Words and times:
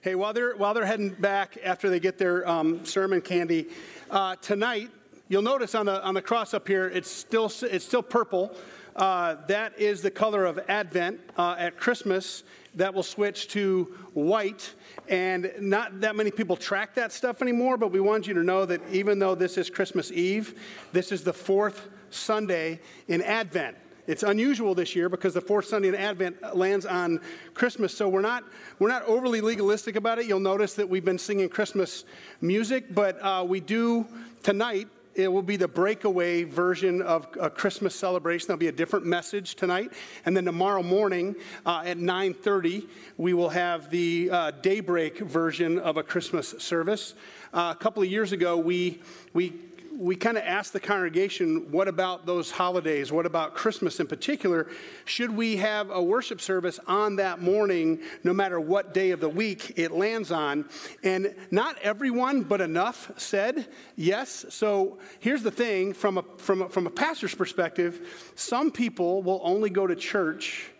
Hey, 0.00 0.14
while 0.14 0.32
they're, 0.32 0.54
while 0.54 0.74
they're 0.74 0.86
heading 0.86 1.10
back 1.10 1.58
after 1.64 1.90
they 1.90 1.98
get 1.98 2.18
their 2.18 2.48
um, 2.48 2.84
sermon 2.84 3.20
candy, 3.20 3.66
uh, 4.12 4.36
tonight, 4.36 4.90
you'll 5.26 5.42
notice 5.42 5.74
on 5.74 5.86
the, 5.86 6.00
on 6.04 6.14
the 6.14 6.22
cross 6.22 6.54
up 6.54 6.68
here, 6.68 6.86
it's 6.86 7.10
still, 7.10 7.50
it's 7.62 7.84
still 7.84 8.04
purple. 8.04 8.54
Uh, 8.94 9.34
that 9.48 9.76
is 9.76 10.00
the 10.00 10.10
color 10.10 10.44
of 10.44 10.60
Advent. 10.68 11.18
Uh, 11.36 11.56
at 11.58 11.76
Christmas, 11.76 12.44
that 12.76 12.94
will 12.94 13.02
switch 13.02 13.48
to 13.48 13.92
white. 14.14 14.72
And 15.08 15.50
not 15.58 16.00
that 16.02 16.14
many 16.14 16.30
people 16.30 16.56
track 16.56 16.94
that 16.94 17.10
stuff 17.10 17.42
anymore, 17.42 17.76
but 17.76 17.90
we 17.90 17.98
want 17.98 18.28
you 18.28 18.34
to 18.34 18.44
know 18.44 18.64
that 18.66 18.80
even 18.92 19.18
though 19.18 19.34
this 19.34 19.58
is 19.58 19.68
Christmas 19.68 20.12
Eve, 20.12 20.60
this 20.92 21.10
is 21.10 21.24
the 21.24 21.32
fourth 21.32 21.88
Sunday 22.10 22.78
in 23.08 23.20
Advent. 23.20 23.76
It's 24.08 24.22
unusual 24.22 24.74
this 24.74 24.96
year 24.96 25.10
because 25.10 25.34
the 25.34 25.42
fourth 25.42 25.66
Sunday 25.66 25.88
in 25.88 25.94
Advent 25.94 26.56
lands 26.56 26.86
on 26.86 27.20
Christmas, 27.52 27.94
so 27.94 28.08
we're 28.08 28.22
not, 28.22 28.42
we're 28.78 28.88
not 28.88 29.02
overly 29.02 29.42
legalistic 29.42 29.96
about 29.96 30.18
it. 30.18 30.24
You'll 30.24 30.40
notice 30.40 30.72
that 30.76 30.88
we've 30.88 31.04
been 31.04 31.18
singing 31.18 31.50
Christmas 31.50 32.06
music, 32.40 32.94
but 32.94 33.22
uh, 33.22 33.44
we 33.46 33.60
do 33.60 34.06
tonight 34.42 34.88
it 35.14 35.30
will 35.30 35.42
be 35.42 35.56
the 35.56 35.68
breakaway 35.68 36.44
version 36.44 37.02
of 37.02 37.28
a 37.38 37.50
Christmas 37.50 37.94
celebration. 37.94 38.46
There'll 38.46 38.58
be 38.58 38.68
a 38.68 38.72
different 38.72 39.04
message 39.04 39.56
tonight, 39.56 39.92
and 40.24 40.34
then 40.34 40.46
tomorrow 40.46 40.82
morning 40.82 41.36
uh, 41.66 41.82
at 41.84 41.98
9:30 41.98 42.86
we 43.18 43.34
will 43.34 43.50
have 43.50 43.90
the 43.90 44.30
uh, 44.30 44.50
daybreak 44.62 45.18
version 45.18 45.78
of 45.78 45.98
a 45.98 46.02
Christmas 46.02 46.54
service. 46.60 47.12
Uh, 47.52 47.74
a 47.76 47.78
couple 47.78 48.02
of 48.02 48.08
years 48.08 48.32
ago, 48.32 48.56
we 48.56 49.02
we 49.34 49.52
we 49.98 50.14
kind 50.14 50.38
of 50.38 50.44
asked 50.44 50.72
the 50.72 50.80
congregation, 50.80 51.72
what 51.72 51.88
about 51.88 52.24
those 52.24 52.52
holidays? 52.52 53.10
What 53.10 53.26
about 53.26 53.54
Christmas 53.54 53.98
in 53.98 54.06
particular? 54.06 54.68
Should 55.06 55.36
we 55.36 55.56
have 55.56 55.90
a 55.90 56.00
worship 56.00 56.40
service 56.40 56.78
on 56.86 57.16
that 57.16 57.42
morning, 57.42 58.00
no 58.22 58.32
matter 58.32 58.60
what 58.60 58.94
day 58.94 59.10
of 59.10 59.18
the 59.18 59.28
week 59.28 59.72
it 59.76 59.90
lands 59.90 60.30
on? 60.30 60.66
And 61.02 61.34
not 61.50 61.78
everyone, 61.82 62.42
but 62.44 62.60
enough 62.60 63.10
said 63.16 63.66
yes. 63.96 64.46
So 64.50 64.98
here's 65.18 65.42
the 65.42 65.50
thing 65.50 65.92
from 65.92 66.18
a, 66.18 66.22
from 66.36 66.62
a, 66.62 66.68
from 66.68 66.86
a 66.86 66.90
pastor's 66.90 67.34
perspective, 67.34 68.32
some 68.36 68.70
people 68.70 69.24
will 69.24 69.40
only 69.42 69.68
go 69.68 69.84
to 69.84 69.96
church 69.96 70.70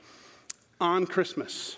on 0.80 1.06
Christmas. 1.06 1.76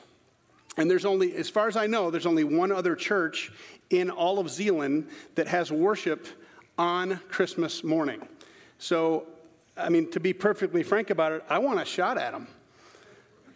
And 0.77 0.91
there's 0.91 1.06
only, 1.06 1.34
as 1.36 1.48
far 1.48 1.69
as 1.69 1.77
I 1.77 1.86
know, 1.86 2.10
there's 2.10 2.27
only 2.27 2.44
one 2.44 2.70
other 2.70 2.94
church 2.94 3.50
in 3.88 4.10
all 4.10 4.38
of 4.38 4.50
Zeeland 4.50 5.08
that 5.36 5.48
has 5.48 5.72
worship 5.72 6.27
on 6.81 7.20
Christmas 7.28 7.84
morning. 7.84 8.27
So, 8.78 9.27
I 9.77 9.91
mean, 9.91 10.11
to 10.12 10.19
be 10.19 10.33
perfectly 10.33 10.83
frank 10.83 11.11
about 11.11 11.33
it, 11.33 11.45
I 11.47 11.59
want 11.59 11.78
a 11.78 11.84
shot 11.84 12.17
at 12.17 12.33
them. 12.33 12.48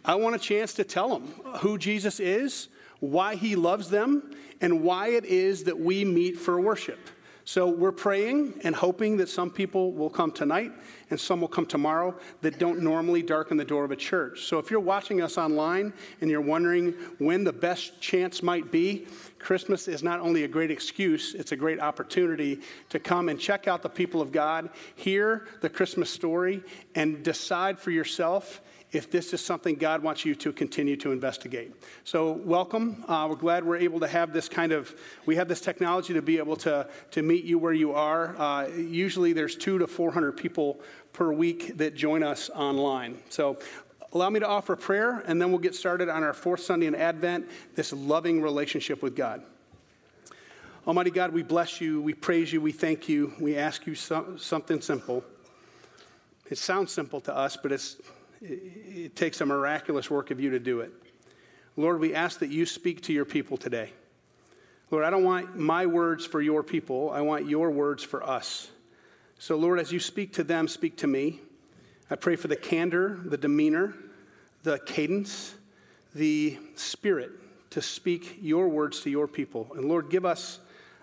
I 0.05 0.13
want 0.13 0.35
a 0.35 0.39
chance 0.39 0.75
to 0.75 0.83
tell 0.83 1.09
them 1.09 1.33
who 1.61 1.79
Jesus 1.79 2.19
is, 2.19 2.67
why 2.99 3.33
he 3.33 3.55
loves 3.55 3.89
them, 3.89 4.35
and 4.61 4.83
why 4.83 5.07
it 5.07 5.25
is 5.25 5.63
that 5.63 5.79
we 5.79 6.05
meet 6.05 6.37
for 6.37 6.61
worship. 6.61 6.99
So 7.47 7.67
we're 7.67 7.91
praying 7.91 8.59
and 8.63 8.75
hoping 8.75 9.17
that 9.17 9.29
some 9.29 9.51
people 9.51 9.93
will 9.93 10.09
come 10.09 10.31
tonight 10.31 10.71
and 11.11 11.19
some 11.19 11.41
will 11.41 11.47
come 11.47 11.67
tomorrow 11.67 12.15
that 12.41 12.57
don't 12.57 12.81
normally 12.81 13.21
darken 13.21 13.55
the 13.55 13.63
door 13.63 13.85
of 13.85 13.91
a 13.91 13.95
church. 13.95 14.45
So 14.45 14.57
if 14.57 14.71
you're 14.71 14.79
watching 14.79 15.21
us 15.21 15.37
online 15.37 15.93
and 16.21 16.31
you're 16.31 16.41
wondering 16.41 16.93
when 17.19 17.43
the 17.43 17.53
best 17.53 18.01
chance 18.01 18.41
might 18.41 18.71
be, 18.71 19.05
Christmas 19.37 19.87
is 19.87 20.01
not 20.01 20.21
only 20.21 20.43
a 20.43 20.47
great 20.47 20.71
excuse, 20.71 21.35
it's 21.35 21.51
a 21.51 21.55
great 21.55 21.79
opportunity 21.79 22.61
to 22.89 22.97
come 22.97 23.29
and 23.29 23.39
check 23.39 23.67
out 23.67 23.83
the 23.83 23.89
people 23.89 24.21
of 24.21 24.31
God, 24.31 24.71
hear 24.95 25.47
the 25.61 25.69
Christmas 25.69 26.09
story, 26.09 26.63
and 26.95 27.21
decide 27.21 27.77
for 27.77 27.91
yourself 27.91 28.59
if 28.95 29.11
this 29.11 29.33
is 29.33 29.41
something 29.41 29.75
God 29.75 30.01
wants 30.01 30.23
you 30.23 30.35
to 30.35 30.53
continue 30.53 30.95
to 30.97 31.11
investigate. 31.11 31.73
So, 32.05 32.31
welcome. 32.31 33.03
Uh, 33.09 33.27
we're 33.29 33.35
glad 33.35 33.65
we're 33.65 33.75
able 33.75 33.99
to 33.99 34.07
have 34.07 34.31
this 34.31 34.47
kind 34.47 34.71
of, 34.71 34.95
we 35.25 35.35
have 35.35 35.49
this 35.49 35.59
technology 35.59 36.13
to 36.13 36.21
be 36.21 36.37
able 36.37 36.55
to, 36.57 36.87
to 37.11 37.21
meet 37.21 37.43
you 37.43 37.59
where 37.59 37.73
you 37.73 37.91
are. 37.91 38.37
Uh, 38.37 38.67
usually 38.69 39.33
there's 39.33 39.57
two 39.57 39.77
to 39.79 39.87
400 39.87 40.31
people 40.37 40.79
per 41.11 41.33
week 41.33 41.75
that 41.77 41.93
join 41.93 42.23
us 42.23 42.49
online. 42.51 43.17
So, 43.29 43.59
allow 44.13 44.29
me 44.29 44.39
to 44.39 44.47
offer 44.47 44.77
prayer, 44.77 45.23
and 45.27 45.41
then 45.41 45.49
we'll 45.49 45.59
get 45.59 45.75
started 45.75 46.07
on 46.07 46.23
our 46.23 46.33
fourth 46.33 46.61
Sunday 46.61 46.85
in 46.85 46.95
Advent, 46.95 47.49
this 47.75 47.91
loving 47.91 48.41
relationship 48.41 49.03
with 49.03 49.13
God. 49.13 49.43
Almighty 50.87 51.11
God, 51.11 51.33
we 51.33 51.43
bless 51.43 51.81
you, 51.81 51.99
we 51.99 52.13
praise 52.13 52.53
you, 52.53 52.61
we 52.61 52.71
thank 52.71 53.09
you, 53.09 53.33
we 53.41 53.57
ask 53.57 53.85
you 53.87 53.95
so, 53.95 54.37
something 54.37 54.79
simple. 54.79 55.21
It 56.49 56.59
sounds 56.59 56.93
simple 56.93 57.19
to 57.21 57.35
us, 57.35 57.57
but 57.57 57.73
it's 57.73 57.97
it 58.47 59.15
takes 59.15 59.41
a 59.41 59.45
miraculous 59.45 60.09
work 60.09 60.31
of 60.31 60.39
you 60.39 60.51
to 60.51 60.59
do 60.59 60.81
it. 60.81 60.91
Lord, 61.77 61.99
we 61.99 62.13
ask 62.13 62.39
that 62.39 62.49
you 62.49 62.65
speak 62.65 63.01
to 63.03 63.13
your 63.13 63.25
people 63.25 63.57
today. 63.57 63.91
Lord, 64.91 65.03
I 65.03 65.09
don't 65.09 65.23
want 65.23 65.57
my 65.57 65.85
words 65.85 66.25
for 66.25 66.41
your 66.41 66.63
people, 66.63 67.09
I 67.09 67.21
want 67.21 67.47
your 67.47 67.71
words 67.71 68.03
for 68.03 68.27
us. 68.27 68.69
So, 69.39 69.57
Lord, 69.57 69.79
as 69.79 69.91
you 69.91 69.99
speak 69.99 70.33
to 70.33 70.43
them, 70.43 70.67
speak 70.67 70.97
to 70.97 71.07
me. 71.07 71.41
I 72.09 72.15
pray 72.15 72.35
for 72.35 72.47
the 72.47 72.55
candor, 72.55 73.19
the 73.25 73.37
demeanor, 73.37 73.95
the 74.63 74.79
cadence, 74.79 75.55
the 76.13 76.57
spirit 76.75 77.31
to 77.71 77.81
speak 77.81 78.37
your 78.41 78.69
words 78.69 79.01
to 79.01 79.09
your 79.09 79.27
people. 79.27 79.67
And 79.75 79.85
Lord, 79.85 80.09
give 80.09 80.23
us 80.23 80.59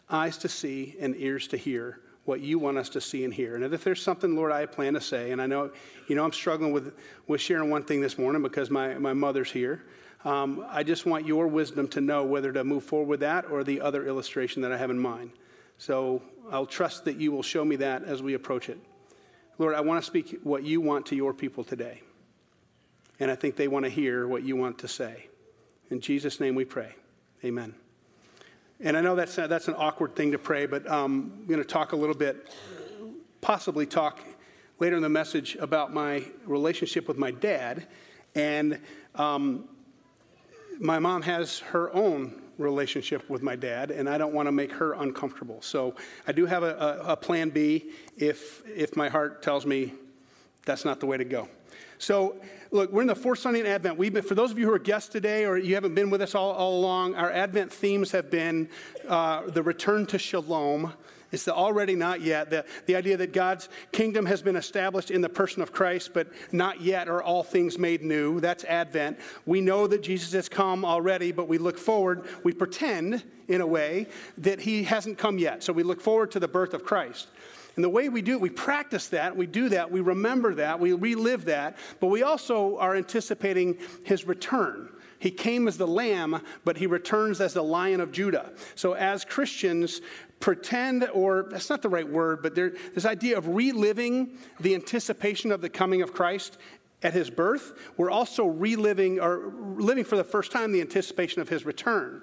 eyes 0.08 0.38
to 0.38 0.48
see 0.48 0.96
and 1.00 1.14
ears 1.16 1.48
to 1.48 1.56
hear 1.56 2.00
what 2.24 2.40
you 2.40 2.58
want 2.58 2.78
us 2.78 2.88
to 2.90 3.00
see 3.00 3.24
and 3.24 3.34
hear. 3.34 3.56
And 3.56 3.64
if 3.74 3.82
there's 3.82 4.02
something, 4.02 4.36
Lord, 4.36 4.52
I 4.52 4.66
plan 4.66 4.94
to 4.94 5.00
say, 5.00 5.32
and 5.32 5.42
I 5.42 5.46
know, 5.46 5.70
you 6.06 6.14
know, 6.14 6.24
I'm 6.24 6.32
struggling 6.32 6.72
with, 6.72 6.94
with 7.26 7.40
sharing 7.40 7.68
one 7.68 7.82
thing 7.82 8.00
this 8.00 8.16
morning 8.16 8.42
because 8.42 8.70
my, 8.70 8.94
my 8.94 9.12
mother's 9.12 9.50
here. 9.50 9.82
Um, 10.24 10.64
I 10.68 10.84
just 10.84 11.04
want 11.04 11.26
your 11.26 11.48
wisdom 11.48 11.88
to 11.88 12.00
know 12.00 12.24
whether 12.24 12.52
to 12.52 12.62
move 12.62 12.84
forward 12.84 13.08
with 13.08 13.20
that 13.20 13.50
or 13.50 13.64
the 13.64 13.80
other 13.80 14.06
illustration 14.06 14.62
that 14.62 14.70
I 14.70 14.76
have 14.76 14.90
in 14.90 14.98
mind. 14.98 15.32
So 15.78 16.22
I'll 16.50 16.66
trust 16.66 17.04
that 17.06 17.16
you 17.16 17.32
will 17.32 17.42
show 17.42 17.64
me 17.64 17.74
that 17.76 18.04
as 18.04 18.22
we 18.22 18.34
approach 18.34 18.68
it. 18.68 18.78
Lord, 19.58 19.74
I 19.74 19.80
want 19.80 20.00
to 20.00 20.06
speak 20.06 20.38
what 20.44 20.62
you 20.62 20.80
want 20.80 21.06
to 21.06 21.16
your 21.16 21.34
people 21.34 21.64
today. 21.64 22.02
And 23.18 23.30
I 23.30 23.34
think 23.34 23.56
they 23.56 23.68
want 23.68 23.84
to 23.84 23.90
hear 23.90 24.28
what 24.28 24.44
you 24.44 24.54
want 24.56 24.78
to 24.78 24.88
say. 24.88 25.26
In 25.90 26.00
Jesus' 26.00 26.38
name 26.38 26.54
we 26.54 26.64
pray. 26.64 26.94
Amen. 27.44 27.74
And 28.84 28.96
I 28.96 29.00
know 29.00 29.14
that's, 29.14 29.38
a, 29.38 29.46
that's 29.46 29.68
an 29.68 29.76
awkward 29.78 30.16
thing 30.16 30.32
to 30.32 30.38
pray, 30.38 30.66
but 30.66 30.90
um, 30.90 31.32
I'm 31.38 31.46
going 31.46 31.60
to 31.60 31.64
talk 31.64 31.92
a 31.92 31.96
little 31.96 32.16
bit, 32.16 32.52
possibly 33.40 33.86
talk 33.86 34.18
later 34.80 34.96
in 34.96 35.02
the 35.02 35.08
message 35.08 35.56
about 35.60 35.94
my 35.94 36.24
relationship 36.46 37.06
with 37.06 37.16
my 37.16 37.30
dad. 37.30 37.86
And 38.34 38.80
um, 39.14 39.68
my 40.80 40.98
mom 40.98 41.22
has 41.22 41.60
her 41.60 41.94
own 41.94 42.42
relationship 42.58 43.30
with 43.30 43.40
my 43.40 43.54
dad, 43.54 43.92
and 43.92 44.08
I 44.08 44.18
don't 44.18 44.34
want 44.34 44.48
to 44.48 44.52
make 44.52 44.72
her 44.72 44.94
uncomfortable. 44.94 45.62
So 45.62 45.94
I 46.26 46.32
do 46.32 46.44
have 46.46 46.64
a, 46.64 46.74
a, 47.06 47.12
a 47.12 47.16
plan 47.16 47.50
B 47.50 47.90
if, 48.16 48.66
if 48.66 48.96
my 48.96 49.08
heart 49.08 49.42
tells 49.42 49.64
me 49.64 49.92
that's 50.64 50.84
not 50.84 50.98
the 50.98 51.06
way 51.06 51.16
to 51.18 51.24
go. 51.24 51.48
So, 51.98 52.34
look, 52.72 52.90
we're 52.90 53.02
in 53.02 53.06
the 53.06 53.14
fourth 53.14 53.38
Sunday 53.38 53.60
in 53.60 53.66
Advent. 53.66 53.98
We've 53.98 54.14
been, 54.14 54.22
for 54.22 54.34
those 54.34 54.50
of 54.50 54.58
you 54.58 54.66
who 54.66 54.72
are 54.72 54.78
guests 54.78 55.10
today 55.10 55.44
or 55.44 55.58
you 55.58 55.74
haven't 55.74 55.94
been 55.94 56.08
with 56.08 56.22
us 56.22 56.34
all, 56.34 56.52
all 56.52 56.80
along, 56.80 57.14
our 57.14 57.30
Advent 57.30 57.70
themes 57.70 58.10
have 58.12 58.30
been 58.30 58.68
uh, 59.06 59.42
the 59.50 59.62
return 59.62 60.06
to 60.06 60.18
shalom. 60.18 60.94
It's 61.32 61.44
the 61.44 61.54
already 61.54 61.94
not 61.94 62.22
yet, 62.22 62.48
the, 62.50 62.64
the 62.86 62.96
idea 62.96 63.18
that 63.18 63.34
God's 63.34 63.68
kingdom 63.90 64.24
has 64.24 64.40
been 64.40 64.56
established 64.56 65.10
in 65.10 65.20
the 65.20 65.28
person 65.28 65.62
of 65.62 65.72
Christ, 65.72 66.12
but 66.14 66.28
not 66.50 66.80
yet 66.80 67.08
are 67.08 67.22
all 67.22 67.42
things 67.42 67.78
made 67.78 68.02
new. 68.02 68.40
That's 68.40 68.64
Advent. 68.64 69.18
We 69.44 69.60
know 69.60 69.86
that 69.86 70.02
Jesus 70.02 70.32
has 70.32 70.48
come 70.48 70.84
already, 70.84 71.30
but 71.30 71.48
we 71.48 71.58
look 71.58 71.78
forward, 71.78 72.26
we 72.42 72.52
pretend 72.52 73.22
in 73.48 73.60
a 73.60 73.66
way 73.66 74.06
that 74.38 74.60
he 74.60 74.84
hasn't 74.84 75.18
come 75.18 75.38
yet. 75.38 75.62
So 75.62 75.74
we 75.74 75.82
look 75.82 76.00
forward 76.00 76.30
to 76.32 76.40
the 76.40 76.48
birth 76.48 76.72
of 76.72 76.84
Christ. 76.84 77.28
And 77.76 77.84
the 77.84 77.88
way 77.88 78.08
we 78.08 78.22
do 78.22 78.32
it, 78.32 78.40
we 78.40 78.50
practice 78.50 79.08
that, 79.08 79.36
we 79.36 79.46
do 79.46 79.70
that, 79.70 79.90
we 79.90 80.00
remember 80.00 80.54
that, 80.56 80.78
we 80.78 80.92
relive 80.92 81.46
that, 81.46 81.76
but 82.00 82.08
we 82.08 82.22
also 82.22 82.78
are 82.78 82.94
anticipating 82.94 83.78
his 84.04 84.26
return. 84.26 84.90
He 85.18 85.30
came 85.30 85.68
as 85.68 85.78
the 85.78 85.86
lamb, 85.86 86.42
but 86.64 86.76
he 86.76 86.86
returns 86.86 87.40
as 87.40 87.54
the 87.54 87.62
lion 87.62 88.00
of 88.00 88.10
Judah. 88.10 88.52
So, 88.74 88.94
as 88.94 89.24
Christians, 89.24 90.00
pretend, 90.40 91.08
or 91.14 91.46
that's 91.50 91.70
not 91.70 91.80
the 91.80 91.88
right 91.88 92.08
word, 92.08 92.42
but 92.42 92.56
there, 92.56 92.72
this 92.92 93.06
idea 93.06 93.38
of 93.38 93.46
reliving 93.46 94.36
the 94.58 94.74
anticipation 94.74 95.52
of 95.52 95.60
the 95.60 95.70
coming 95.70 96.02
of 96.02 96.12
Christ 96.12 96.58
at 97.02 97.14
his 97.14 97.30
birth, 97.30 97.72
we're 97.96 98.10
also 98.10 98.44
reliving 98.46 99.20
or 99.20 99.52
living 99.76 100.04
for 100.04 100.16
the 100.16 100.24
first 100.24 100.52
time 100.52 100.72
the 100.72 100.80
anticipation 100.80 101.40
of 101.40 101.48
his 101.48 101.64
return. 101.64 102.22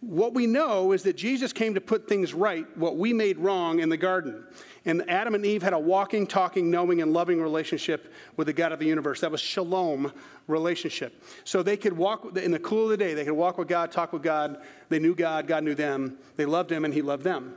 What 0.00 0.32
we 0.32 0.46
know 0.46 0.92
is 0.92 1.02
that 1.02 1.16
Jesus 1.16 1.52
came 1.52 1.74
to 1.74 1.80
put 1.80 2.08
things 2.08 2.32
right, 2.32 2.64
what 2.78 2.96
we 2.96 3.12
made 3.12 3.38
wrong 3.38 3.80
in 3.80 3.88
the 3.88 3.96
garden. 3.96 4.44
And 4.88 5.04
Adam 5.10 5.34
and 5.34 5.44
Eve 5.44 5.62
had 5.62 5.74
a 5.74 5.78
walking, 5.78 6.26
talking, 6.26 6.70
knowing, 6.70 7.02
and 7.02 7.12
loving 7.12 7.42
relationship 7.42 8.10
with 8.38 8.46
the 8.46 8.54
God 8.54 8.72
of 8.72 8.78
the 8.78 8.86
universe. 8.86 9.20
That 9.20 9.30
was 9.30 9.38
shalom 9.38 10.10
relationship. 10.46 11.22
So 11.44 11.62
they 11.62 11.76
could 11.76 11.94
walk 11.94 12.38
in 12.38 12.52
the 12.52 12.58
cool 12.58 12.84
of 12.84 12.88
the 12.88 12.96
day, 12.96 13.12
they 13.12 13.26
could 13.26 13.34
walk 13.34 13.58
with 13.58 13.68
God, 13.68 13.92
talk 13.92 14.14
with 14.14 14.22
God. 14.22 14.62
They 14.88 14.98
knew 14.98 15.14
God, 15.14 15.46
God 15.46 15.62
knew 15.62 15.74
them. 15.74 16.16
They 16.36 16.46
loved 16.46 16.72
him, 16.72 16.86
and 16.86 16.94
he 16.94 17.02
loved 17.02 17.22
them. 17.22 17.56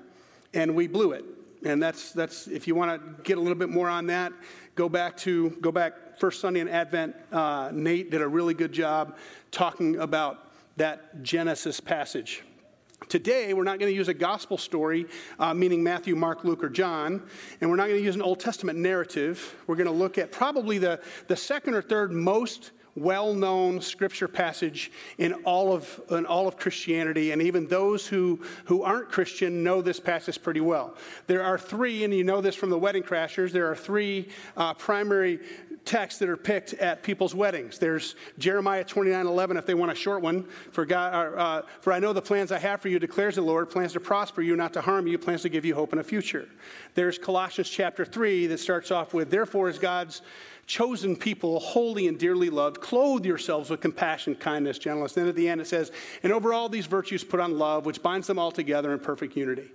And 0.53 0.75
we 0.75 0.87
blew 0.87 1.13
it. 1.13 1.23
And 1.63 1.81
that's, 1.81 2.11
that's 2.11 2.47
if 2.47 2.67
you 2.67 2.75
want 2.75 3.01
to 3.01 3.23
get 3.23 3.37
a 3.37 3.41
little 3.41 3.57
bit 3.57 3.69
more 3.69 3.87
on 3.87 4.07
that, 4.07 4.33
go 4.75 4.89
back 4.89 5.15
to, 5.17 5.51
go 5.61 5.71
back 5.71 6.19
first 6.19 6.41
Sunday 6.41 6.59
in 6.59 6.67
Advent. 6.67 7.15
Uh, 7.31 7.69
Nate 7.71 8.11
did 8.11 8.21
a 8.21 8.27
really 8.27 8.53
good 8.53 8.73
job 8.73 9.15
talking 9.51 9.95
about 9.99 10.51
that 10.75 11.23
Genesis 11.23 11.79
passage. 11.79 12.43
Today, 13.11 13.53
we're 13.53 13.65
not 13.65 13.77
going 13.77 13.91
to 13.91 13.93
use 13.93 14.07
a 14.07 14.13
gospel 14.13 14.57
story, 14.57 15.05
uh, 15.37 15.53
meaning 15.53 15.83
Matthew, 15.83 16.15
Mark, 16.15 16.45
Luke, 16.45 16.63
or 16.63 16.69
John, 16.69 17.21
and 17.59 17.69
we're 17.69 17.75
not 17.75 17.87
going 17.87 17.99
to 17.99 18.05
use 18.05 18.15
an 18.15 18.21
Old 18.21 18.39
Testament 18.39 18.79
narrative. 18.79 19.53
We're 19.67 19.75
going 19.75 19.87
to 19.87 19.91
look 19.91 20.17
at 20.17 20.31
probably 20.31 20.77
the, 20.77 21.01
the 21.27 21.35
second 21.35 21.73
or 21.73 21.81
third 21.81 22.13
most 22.13 22.71
well 22.95 23.33
known 23.33 23.81
scripture 23.81 24.29
passage 24.29 24.93
in 25.17 25.33
all, 25.43 25.73
of, 25.73 25.99
in 26.09 26.25
all 26.25 26.47
of 26.47 26.55
Christianity, 26.55 27.31
and 27.31 27.41
even 27.41 27.67
those 27.67 28.07
who, 28.07 28.39
who 28.63 28.83
aren't 28.83 29.09
Christian 29.09 29.61
know 29.61 29.81
this 29.81 29.99
passage 29.99 30.41
pretty 30.41 30.61
well. 30.61 30.95
There 31.27 31.43
are 31.43 31.57
three, 31.57 32.05
and 32.05 32.13
you 32.13 32.23
know 32.23 32.39
this 32.39 32.55
from 32.55 32.69
the 32.69 32.79
Wedding 32.79 33.03
Crashers, 33.03 33.51
there 33.51 33.69
are 33.69 33.75
three 33.75 34.29
uh, 34.55 34.73
primary 34.75 35.41
texts 35.85 36.19
that 36.19 36.29
are 36.29 36.37
picked 36.37 36.73
at 36.73 37.03
people's 37.03 37.33
weddings. 37.33 37.77
There's 37.77 38.15
Jeremiah 38.37 38.83
29 38.83 39.25
11, 39.25 39.57
if 39.57 39.65
they 39.65 39.73
want 39.73 39.91
a 39.91 39.95
short 39.95 40.21
one. 40.21 40.43
For, 40.71 40.85
God, 40.85 41.33
uh, 41.37 41.61
for 41.81 41.93
I 41.93 41.99
know 41.99 42.13
the 42.13 42.21
plans 42.21 42.51
I 42.51 42.59
have 42.59 42.81
for 42.81 42.89
you, 42.89 42.99
declares 42.99 43.35
the 43.35 43.41
Lord 43.41 43.69
plans 43.69 43.93
to 43.93 43.99
prosper 43.99 44.41
you, 44.41 44.55
not 44.55 44.73
to 44.73 44.81
harm 44.81 45.07
you, 45.07 45.17
plans 45.17 45.41
to 45.41 45.49
give 45.49 45.65
you 45.65 45.75
hope 45.75 45.93
in 45.93 45.99
a 45.99 46.03
future. 46.03 46.47
There's 46.93 47.17
Colossians 47.17 47.69
chapter 47.69 48.05
3 48.05 48.47
that 48.47 48.59
starts 48.59 48.91
off 48.91 49.13
with, 49.13 49.29
Therefore, 49.29 49.69
is 49.69 49.79
God's 49.79 50.21
chosen 50.67 51.15
people, 51.15 51.59
holy 51.59 52.07
and 52.07 52.17
dearly 52.17 52.49
loved, 52.49 52.79
clothe 52.79 53.25
yourselves 53.25 53.69
with 53.69 53.81
compassion, 53.81 54.35
kindness, 54.35 54.77
gentleness. 54.77 55.13
Then 55.13 55.27
at 55.27 55.35
the 55.35 55.49
end 55.49 55.59
it 55.59 55.67
says, 55.67 55.91
And 56.23 56.31
over 56.31 56.53
all 56.53 56.69
these 56.69 56.85
virtues 56.85 57.23
put 57.23 57.39
on 57.39 57.57
love, 57.57 57.85
which 57.85 58.01
binds 58.01 58.27
them 58.27 58.39
all 58.39 58.51
together 58.51 58.93
in 58.93 58.99
perfect 58.99 59.35
unity. 59.35 59.71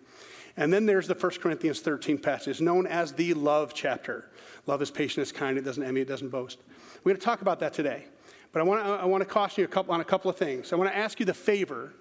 And 0.56 0.73
then 0.73 0.87
there's 0.87 1.06
the 1.06 1.14
1 1.14 1.32
Corinthians 1.43 1.81
13 1.81 2.19
passage, 2.19 2.61
known 2.61 2.87
as 2.87 3.12
the 3.12 3.35
love 3.35 3.75
chapter. 3.75 4.31
Love 4.67 4.83
is 4.83 4.91
patient, 4.91 5.23
it's 5.23 5.33
kind, 5.33 5.57
it 5.57 5.65
doesn't 5.65 5.83
envy, 5.83 6.01
it 6.01 6.09
doesn't 6.09 6.29
boast. 6.29 6.59
We're 7.05 7.11
going 7.11 7.21
to 7.21 7.25
talk 7.25 7.41
about 7.41 7.61
that 7.61 7.73
today. 7.73 8.05
But 8.53 8.61
I 8.61 8.65
want 8.65 8.85
to, 8.85 8.91
I 8.91 9.05
want 9.05 9.23
to 9.23 9.29
caution 9.29 9.63
you 9.63 9.65
a 9.67 9.69
couple, 9.69 9.95
on 9.95 10.01
a 10.01 10.05
couple 10.05 10.31
of 10.31 10.37
things. 10.37 10.73
I 10.73 10.77
want 10.77 10.91
to 10.91 10.97
ask 10.97 11.21
you 11.21 11.27
the 11.27 11.35
favor 11.35 11.93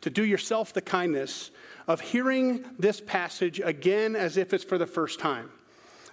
to 0.00 0.10
do 0.10 0.24
yourself 0.24 0.72
the 0.72 0.80
kindness 0.80 1.50
of 1.86 2.00
hearing 2.00 2.64
this 2.78 3.00
passage 3.00 3.60
again 3.60 4.16
as 4.16 4.36
if 4.36 4.52
it's 4.52 4.64
for 4.64 4.78
the 4.78 4.86
first 4.86 5.18
time. 5.18 5.50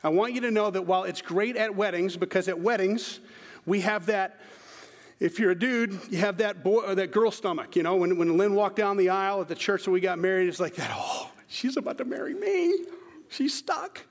I 0.04 0.10
want 0.10 0.34
you 0.34 0.42
to 0.42 0.52
know 0.52 0.70
that 0.70 0.84
while 0.84 1.04
it's 1.04 1.22
great 1.22 1.56
at 1.56 1.76
weddings, 1.76 2.18
because 2.18 2.48
at 2.48 2.60
weddings, 2.60 3.20
we 3.66 3.82
have 3.82 4.06
that 4.08 4.40
if 5.20 5.40
you're 5.40 5.52
a 5.52 5.58
dude, 5.58 5.98
you 6.10 6.18
have 6.18 6.38
that 6.38 6.64
boy 6.64 6.82
or 6.82 6.96
that 6.96 7.12
girl 7.12 7.32
stomach. 7.32 7.76
You 7.76 7.84
know, 7.84 7.96
when, 7.96 8.18
when 8.18 8.38
Lynn 8.38 8.54
walked 8.54 8.76
down 8.76 8.98
the 8.98 9.10
aisle 9.10 9.42
at 9.42 9.48
the 9.48 9.56
church 9.56 9.86
that 9.86 9.92
we 9.92 10.02
got 10.02 10.20
married, 10.20 10.50
it's 10.50 10.60
like 10.60 10.76
that, 10.76 10.92
oh, 10.94 11.32
she's 11.48 11.78
about 11.78 11.98
to 12.00 12.06
marry 12.06 12.34
me. 12.34 12.86
She's 13.30 13.54
stuck. 13.54 14.02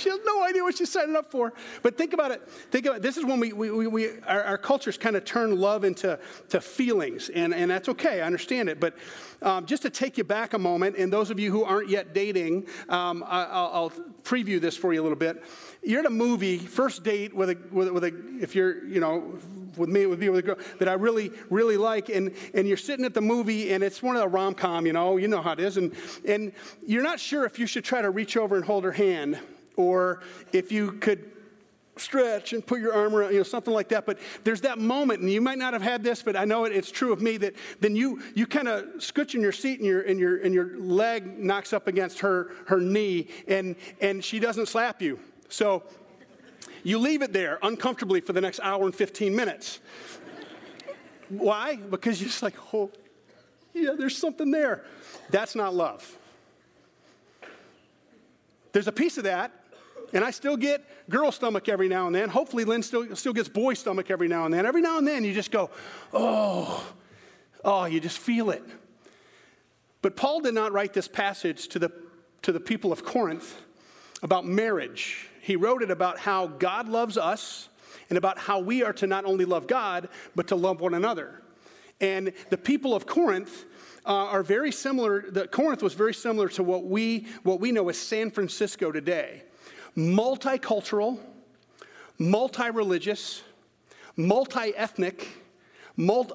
She 0.00 0.08
has 0.08 0.18
no 0.24 0.42
idea 0.42 0.62
what 0.62 0.76
she's 0.76 0.90
signing 0.90 1.16
up 1.16 1.30
for. 1.30 1.52
But 1.82 1.96
think 1.98 2.12
about 2.12 2.30
it. 2.30 2.48
Think 2.70 2.86
about 2.86 2.96
it. 2.98 3.02
This 3.02 3.16
is 3.16 3.24
when 3.24 3.38
we, 3.38 3.52
we, 3.52 3.86
we 3.86 4.20
our, 4.22 4.42
our, 4.44 4.58
cultures 4.58 4.96
kind 4.96 5.16
of 5.16 5.24
turn 5.24 5.58
love 5.58 5.84
into 5.84 6.18
to 6.48 6.60
feelings, 6.60 7.28
and, 7.28 7.54
and 7.54 7.70
that's 7.70 7.88
okay. 7.88 8.20
I 8.20 8.26
understand 8.26 8.68
it. 8.68 8.80
But 8.80 8.94
um, 9.42 9.66
just 9.66 9.82
to 9.82 9.90
take 9.90 10.18
you 10.18 10.24
back 10.24 10.54
a 10.54 10.58
moment, 10.58 10.96
and 10.96 11.12
those 11.12 11.30
of 11.30 11.38
you 11.38 11.50
who 11.50 11.64
aren't 11.64 11.88
yet 11.88 12.14
dating, 12.14 12.66
um, 12.88 13.24
I, 13.26 13.78
will 13.78 13.92
preview 14.22 14.60
this 14.60 14.76
for 14.76 14.92
you 14.92 15.00
a 15.00 15.04
little 15.04 15.18
bit. 15.18 15.42
You're 15.82 16.00
at 16.00 16.06
a 16.06 16.10
movie, 16.10 16.58
first 16.58 17.04
date 17.04 17.34
with 17.34 17.50
a, 17.50 17.58
with, 17.70 17.90
with 17.90 18.04
a 18.04 18.12
if 18.40 18.54
you're, 18.54 18.84
you 18.84 19.00
know, 19.00 19.38
with 19.76 19.88
me, 19.88 20.02
it 20.02 20.06
would 20.06 20.20
be 20.20 20.28
with 20.28 20.40
a 20.40 20.42
girl 20.42 20.56
that 20.78 20.88
I 20.88 20.94
really, 20.94 21.30
really 21.48 21.76
like, 21.76 22.08
and, 22.08 22.34
and 22.54 22.66
you're 22.66 22.76
sitting 22.76 23.04
at 23.04 23.14
the 23.14 23.20
movie, 23.20 23.72
and 23.72 23.82
it's 23.82 24.02
one 24.02 24.16
of 24.16 24.22
the 24.22 24.28
rom 24.28 24.54
com, 24.54 24.86
you 24.86 24.92
know, 24.92 25.16
you 25.16 25.28
know 25.28 25.40
how 25.40 25.52
it 25.52 25.60
is, 25.60 25.76
and, 25.76 25.94
and 26.26 26.52
you're 26.86 27.02
not 27.02 27.20
sure 27.20 27.44
if 27.44 27.58
you 27.58 27.66
should 27.66 27.84
try 27.84 28.02
to 28.02 28.10
reach 28.10 28.36
over 28.36 28.56
and 28.56 28.64
hold 28.64 28.84
her 28.84 28.92
hand 28.92 29.38
or 29.80 30.20
if 30.52 30.70
you 30.70 30.92
could 30.92 31.30
stretch 31.96 32.52
and 32.52 32.66
put 32.66 32.80
your 32.80 32.94
arm 32.94 33.14
around, 33.14 33.32
you 33.32 33.38
know, 33.38 33.42
something 33.42 33.74
like 33.74 33.88
that. 33.88 34.06
But 34.06 34.18
there's 34.44 34.62
that 34.62 34.78
moment, 34.78 35.20
and 35.20 35.30
you 35.30 35.40
might 35.40 35.58
not 35.58 35.72
have 35.72 35.82
had 35.82 36.02
this, 36.02 36.22
but 36.22 36.36
I 36.36 36.44
know 36.44 36.64
it, 36.64 36.72
it's 36.72 36.90
true 36.90 37.12
of 37.12 37.20
me 37.20 37.36
that 37.38 37.54
then 37.80 37.94
you 37.94 38.22
you 38.34 38.46
kind 38.46 38.68
of 38.68 38.84
scooch 38.98 39.34
in 39.34 39.40
your 39.40 39.52
seat 39.52 39.78
and 39.78 39.86
your 39.86 40.02
and 40.02 40.18
your 40.18 40.38
and 40.38 40.54
your 40.54 40.78
leg 40.78 41.38
knocks 41.38 41.72
up 41.72 41.86
against 41.86 42.20
her 42.20 42.52
her 42.66 42.80
knee, 42.80 43.28
and 43.46 43.76
and 44.00 44.24
she 44.24 44.38
doesn't 44.38 44.66
slap 44.66 45.02
you. 45.02 45.18
So 45.48 45.82
you 46.82 46.98
leave 46.98 47.22
it 47.22 47.32
there 47.32 47.58
uncomfortably 47.62 48.20
for 48.20 48.32
the 48.32 48.40
next 48.40 48.60
hour 48.60 48.84
and 48.84 48.94
15 48.94 49.34
minutes. 49.34 49.80
Why? 51.28 51.76
Because 51.76 52.20
you're 52.20 52.28
just 52.28 52.42
like, 52.42 52.56
oh, 52.74 52.90
yeah, 53.74 53.90
there's 53.96 54.16
something 54.16 54.50
there. 54.50 54.84
That's 55.30 55.54
not 55.54 55.74
love. 55.74 56.16
There's 58.72 58.88
a 58.88 58.92
piece 58.92 59.18
of 59.18 59.24
that, 59.24 59.52
and 60.12 60.24
I 60.24 60.30
still 60.30 60.56
get 60.56 60.82
girl 61.08 61.30
stomach 61.32 61.68
every 61.68 61.88
now 61.88 62.06
and 62.06 62.14
then. 62.14 62.28
Hopefully, 62.28 62.64
Lynn 62.64 62.82
still, 62.82 63.14
still 63.16 63.32
gets 63.32 63.48
boy 63.48 63.74
stomach 63.74 64.10
every 64.10 64.28
now 64.28 64.44
and 64.44 64.54
then. 64.54 64.66
Every 64.66 64.82
now 64.82 64.98
and 64.98 65.06
then, 65.06 65.24
you 65.24 65.32
just 65.32 65.50
go, 65.50 65.70
oh, 66.12 66.84
oh, 67.64 67.84
you 67.84 68.00
just 68.00 68.18
feel 68.18 68.50
it. 68.50 68.62
But 70.02 70.16
Paul 70.16 70.40
did 70.40 70.54
not 70.54 70.72
write 70.72 70.92
this 70.92 71.08
passage 71.08 71.68
to 71.68 71.78
the, 71.78 71.92
to 72.42 72.52
the 72.52 72.60
people 72.60 72.92
of 72.92 73.04
Corinth 73.04 73.60
about 74.22 74.46
marriage. 74.46 75.28
He 75.42 75.56
wrote 75.56 75.82
it 75.82 75.90
about 75.90 76.18
how 76.18 76.46
God 76.46 76.88
loves 76.88 77.16
us 77.16 77.68
and 78.08 78.16
about 78.16 78.38
how 78.38 78.58
we 78.60 78.82
are 78.82 78.92
to 78.94 79.06
not 79.06 79.24
only 79.24 79.44
love 79.44 79.66
God, 79.66 80.08
but 80.34 80.48
to 80.48 80.56
love 80.56 80.80
one 80.80 80.94
another. 80.94 81.42
And 82.00 82.32
the 82.48 82.58
people 82.58 82.94
of 82.94 83.06
Corinth 83.06 83.66
uh, 84.06 84.12
are 84.12 84.42
very 84.42 84.72
similar. 84.72 85.30
The, 85.30 85.46
Corinth 85.46 85.82
was 85.82 85.94
very 85.94 86.14
similar 86.14 86.48
to 86.50 86.62
what 86.62 86.84
we, 86.84 87.26
what 87.42 87.60
we 87.60 87.72
know 87.72 87.88
as 87.90 87.98
San 87.98 88.30
Francisco 88.30 88.90
today 88.90 89.44
multicultural, 89.96 91.18
multi 92.18 92.70
religious, 92.70 93.42
multi 94.16 94.74
ethnic, 94.76 95.28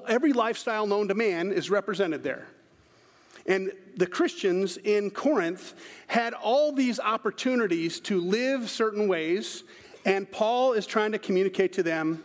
every 0.08 0.32
lifestyle 0.32 0.86
known 0.86 1.08
to 1.08 1.14
man 1.14 1.52
is 1.52 1.70
represented 1.70 2.22
there. 2.22 2.46
And 3.46 3.72
the 3.96 4.06
Christians 4.06 4.76
in 4.76 5.10
Corinth 5.10 5.74
had 6.08 6.34
all 6.34 6.72
these 6.72 6.98
opportunities 6.98 8.00
to 8.00 8.20
live 8.20 8.68
certain 8.68 9.06
ways, 9.08 9.62
and 10.04 10.30
Paul 10.30 10.72
is 10.72 10.86
trying 10.86 11.12
to 11.12 11.18
communicate 11.18 11.72
to 11.74 11.82
them 11.82 12.24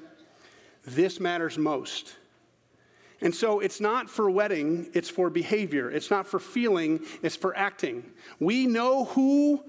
this 0.83 1.19
matters 1.19 1.57
most. 1.57 2.15
And 3.21 3.35
so 3.35 3.59
it's 3.59 3.79
not 3.79 4.09
for 4.09 4.31
wedding, 4.31 4.89
it's 4.93 5.09
for 5.09 5.29
behavior. 5.29 5.91
It's 5.91 6.09
not 6.09 6.25
for 6.25 6.39
feeling, 6.39 7.01
it's 7.21 7.35
for 7.35 7.55
acting. 7.55 8.03
We 8.39 8.65
know 8.65 9.05
who 9.05 9.63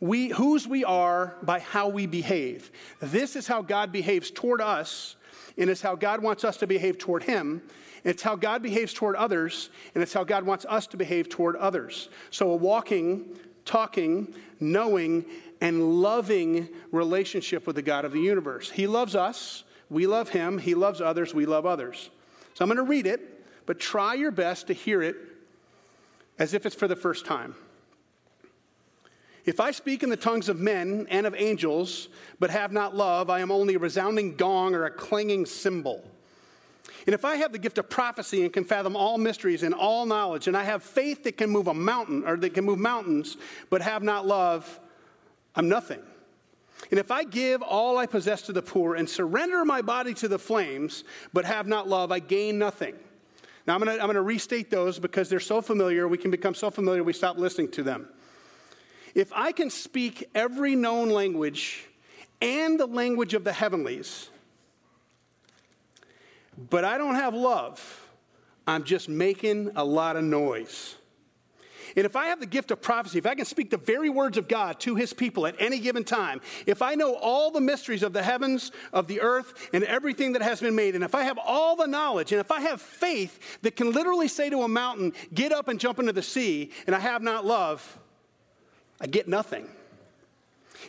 we 0.00 0.28
whose 0.28 0.68
we 0.68 0.84
are 0.84 1.36
by 1.42 1.60
how 1.60 1.88
we 1.88 2.06
behave. 2.06 2.70
This 3.00 3.36
is 3.36 3.46
how 3.46 3.62
God 3.62 3.92
behaves 3.92 4.30
toward 4.30 4.60
us, 4.60 5.16
and 5.56 5.70
it's 5.70 5.80
how 5.80 5.94
God 5.94 6.22
wants 6.22 6.44
us 6.44 6.58
to 6.58 6.66
behave 6.66 6.98
toward 6.98 7.22
him. 7.22 7.62
It's 8.04 8.22
how 8.22 8.36
God 8.36 8.62
behaves 8.62 8.92
toward 8.92 9.16
others, 9.16 9.70
and 9.94 10.02
it's 10.02 10.12
how 10.12 10.22
God 10.22 10.44
wants 10.44 10.64
us 10.68 10.86
to 10.88 10.96
behave 10.96 11.28
toward 11.28 11.56
others. 11.56 12.08
So 12.30 12.50
a 12.50 12.56
walking, 12.56 13.36
talking, 13.64 14.34
knowing, 14.60 15.24
and 15.60 16.02
loving 16.02 16.68
relationship 16.92 17.66
with 17.66 17.76
the 17.76 17.82
God 17.82 18.04
of 18.04 18.12
the 18.12 18.20
universe. 18.20 18.70
He 18.70 18.86
loves 18.86 19.16
us, 19.16 19.64
we 19.88 20.06
love 20.06 20.28
him, 20.28 20.58
he 20.58 20.74
loves 20.74 21.00
others, 21.00 21.34
we 21.34 21.46
love 21.46 21.66
others. 21.66 22.10
So 22.54 22.64
I'm 22.64 22.68
going 22.68 22.76
to 22.76 22.84
read 22.84 23.06
it, 23.06 23.44
but 23.64 23.80
try 23.80 24.14
your 24.14 24.30
best 24.30 24.66
to 24.68 24.72
hear 24.72 25.02
it 25.02 25.16
as 26.38 26.54
if 26.54 26.66
it's 26.66 26.76
for 26.76 26.86
the 26.86 26.96
first 26.96 27.24
time. 27.24 27.54
If 29.46 29.60
I 29.60 29.70
speak 29.70 30.02
in 30.02 30.10
the 30.10 30.16
tongues 30.16 30.48
of 30.48 30.58
men 30.58 31.06
and 31.08 31.24
of 31.24 31.34
angels, 31.36 32.08
but 32.40 32.50
have 32.50 32.72
not 32.72 32.96
love, 32.96 33.30
I 33.30 33.38
am 33.38 33.52
only 33.52 33.76
a 33.76 33.78
resounding 33.78 34.34
gong 34.34 34.74
or 34.74 34.84
a 34.84 34.90
clanging 34.90 35.46
cymbal. 35.46 36.02
And 37.06 37.14
if 37.14 37.24
I 37.24 37.36
have 37.36 37.52
the 37.52 37.58
gift 37.58 37.78
of 37.78 37.88
prophecy 37.88 38.42
and 38.42 38.52
can 38.52 38.64
fathom 38.64 38.96
all 38.96 39.16
mysteries 39.18 39.62
and 39.62 39.72
all 39.72 40.04
knowledge, 40.04 40.48
and 40.48 40.56
I 40.56 40.64
have 40.64 40.82
faith 40.82 41.22
that 41.22 41.36
can 41.36 41.48
move 41.48 41.68
a 41.68 41.74
mountain 41.74 42.24
or 42.26 42.36
that 42.36 42.54
can 42.54 42.64
move 42.64 42.80
mountains, 42.80 43.36
but 43.70 43.82
have 43.82 44.02
not 44.02 44.26
love, 44.26 44.80
I'm 45.54 45.68
nothing. 45.68 46.02
And 46.90 46.98
if 46.98 47.12
I 47.12 47.22
give 47.22 47.62
all 47.62 47.98
I 47.98 48.06
possess 48.06 48.42
to 48.42 48.52
the 48.52 48.62
poor 48.62 48.96
and 48.96 49.08
surrender 49.08 49.64
my 49.64 49.80
body 49.80 50.12
to 50.14 50.26
the 50.26 50.40
flames, 50.40 51.04
but 51.32 51.44
have 51.44 51.68
not 51.68 51.88
love, 51.88 52.10
I 52.10 52.18
gain 52.18 52.58
nothing. 52.58 52.96
Now, 53.64 53.76
I'm 53.76 53.80
going 53.80 54.14
to 54.14 54.22
restate 54.22 54.70
those 54.70 54.98
because 54.98 55.28
they're 55.28 55.38
so 55.38 55.60
familiar. 55.60 56.08
We 56.08 56.18
can 56.18 56.32
become 56.32 56.54
so 56.54 56.70
familiar 56.70 57.04
we 57.04 57.12
stop 57.12 57.38
listening 57.38 57.70
to 57.72 57.84
them. 57.84 58.08
If 59.16 59.32
I 59.32 59.50
can 59.50 59.70
speak 59.70 60.28
every 60.34 60.76
known 60.76 61.08
language 61.08 61.86
and 62.42 62.78
the 62.78 62.84
language 62.84 63.32
of 63.32 63.44
the 63.44 63.52
heavenlies, 63.52 64.28
but 66.68 66.84
I 66.84 66.98
don't 66.98 67.14
have 67.14 67.32
love, 67.32 68.06
I'm 68.66 68.84
just 68.84 69.08
making 69.08 69.70
a 69.74 69.82
lot 69.82 70.16
of 70.16 70.24
noise. 70.24 70.96
And 71.96 72.04
if 72.04 72.14
I 72.14 72.26
have 72.26 72.40
the 72.40 72.46
gift 72.46 72.70
of 72.70 72.82
prophecy, 72.82 73.16
if 73.16 73.24
I 73.24 73.34
can 73.34 73.46
speak 73.46 73.70
the 73.70 73.78
very 73.78 74.10
words 74.10 74.36
of 74.36 74.48
God 74.48 74.80
to 74.80 74.96
his 74.96 75.14
people 75.14 75.46
at 75.46 75.56
any 75.58 75.78
given 75.78 76.04
time, 76.04 76.42
if 76.66 76.82
I 76.82 76.94
know 76.94 77.14
all 77.14 77.50
the 77.50 77.60
mysteries 77.60 78.02
of 78.02 78.12
the 78.12 78.22
heavens, 78.22 78.70
of 78.92 79.06
the 79.06 79.22
earth, 79.22 79.70
and 79.72 79.82
everything 79.84 80.34
that 80.34 80.42
has 80.42 80.60
been 80.60 80.74
made, 80.74 80.94
and 80.94 81.02
if 81.02 81.14
I 81.14 81.22
have 81.22 81.38
all 81.38 81.74
the 81.74 81.86
knowledge, 81.86 82.32
and 82.32 82.40
if 82.40 82.52
I 82.52 82.60
have 82.60 82.82
faith 82.82 83.62
that 83.62 83.76
can 83.76 83.92
literally 83.92 84.28
say 84.28 84.50
to 84.50 84.60
a 84.60 84.68
mountain, 84.68 85.14
get 85.32 85.52
up 85.52 85.68
and 85.68 85.80
jump 85.80 86.00
into 86.00 86.12
the 86.12 86.22
sea, 86.22 86.70
and 86.86 86.94
I 86.94 86.98
have 86.98 87.22
not 87.22 87.46
love, 87.46 87.98
I 89.00 89.06
get 89.06 89.28
nothing. 89.28 89.68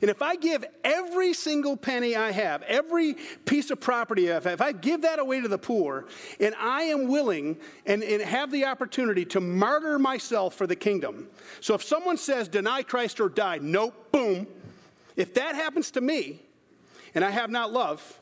And 0.01 0.11
if 0.11 0.21
I 0.21 0.35
give 0.35 0.63
every 0.83 1.33
single 1.33 1.75
penny 1.75 2.15
I 2.15 2.31
have, 2.31 2.61
every 2.63 3.15
piece 3.45 3.71
of 3.71 3.79
property 3.79 4.29
I 4.29 4.35
have, 4.35 4.45
if 4.45 4.61
I 4.61 4.71
give 4.71 5.01
that 5.01 5.17
away 5.17 5.41
to 5.41 5.47
the 5.47 5.57
poor, 5.57 6.05
and 6.39 6.53
I 6.59 6.83
am 6.83 7.07
willing 7.07 7.57
and, 7.85 8.03
and 8.03 8.21
have 8.21 8.51
the 8.51 8.65
opportunity 8.65 9.25
to 9.25 9.39
martyr 9.39 9.97
myself 9.97 10.53
for 10.53 10.67
the 10.67 10.75
kingdom. 10.75 11.27
So 11.61 11.73
if 11.73 11.83
someone 11.83 12.17
says, 12.17 12.47
deny 12.47 12.83
Christ 12.83 13.19
or 13.19 13.29
die, 13.29 13.59
nope, 13.61 14.11
boom. 14.11 14.47
If 15.15 15.33
that 15.35 15.55
happens 15.55 15.91
to 15.91 16.01
me 16.01 16.41
and 17.15 17.25
I 17.25 17.31
have 17.31 17.49
not 17.49 17.73
love, 17.73 18.19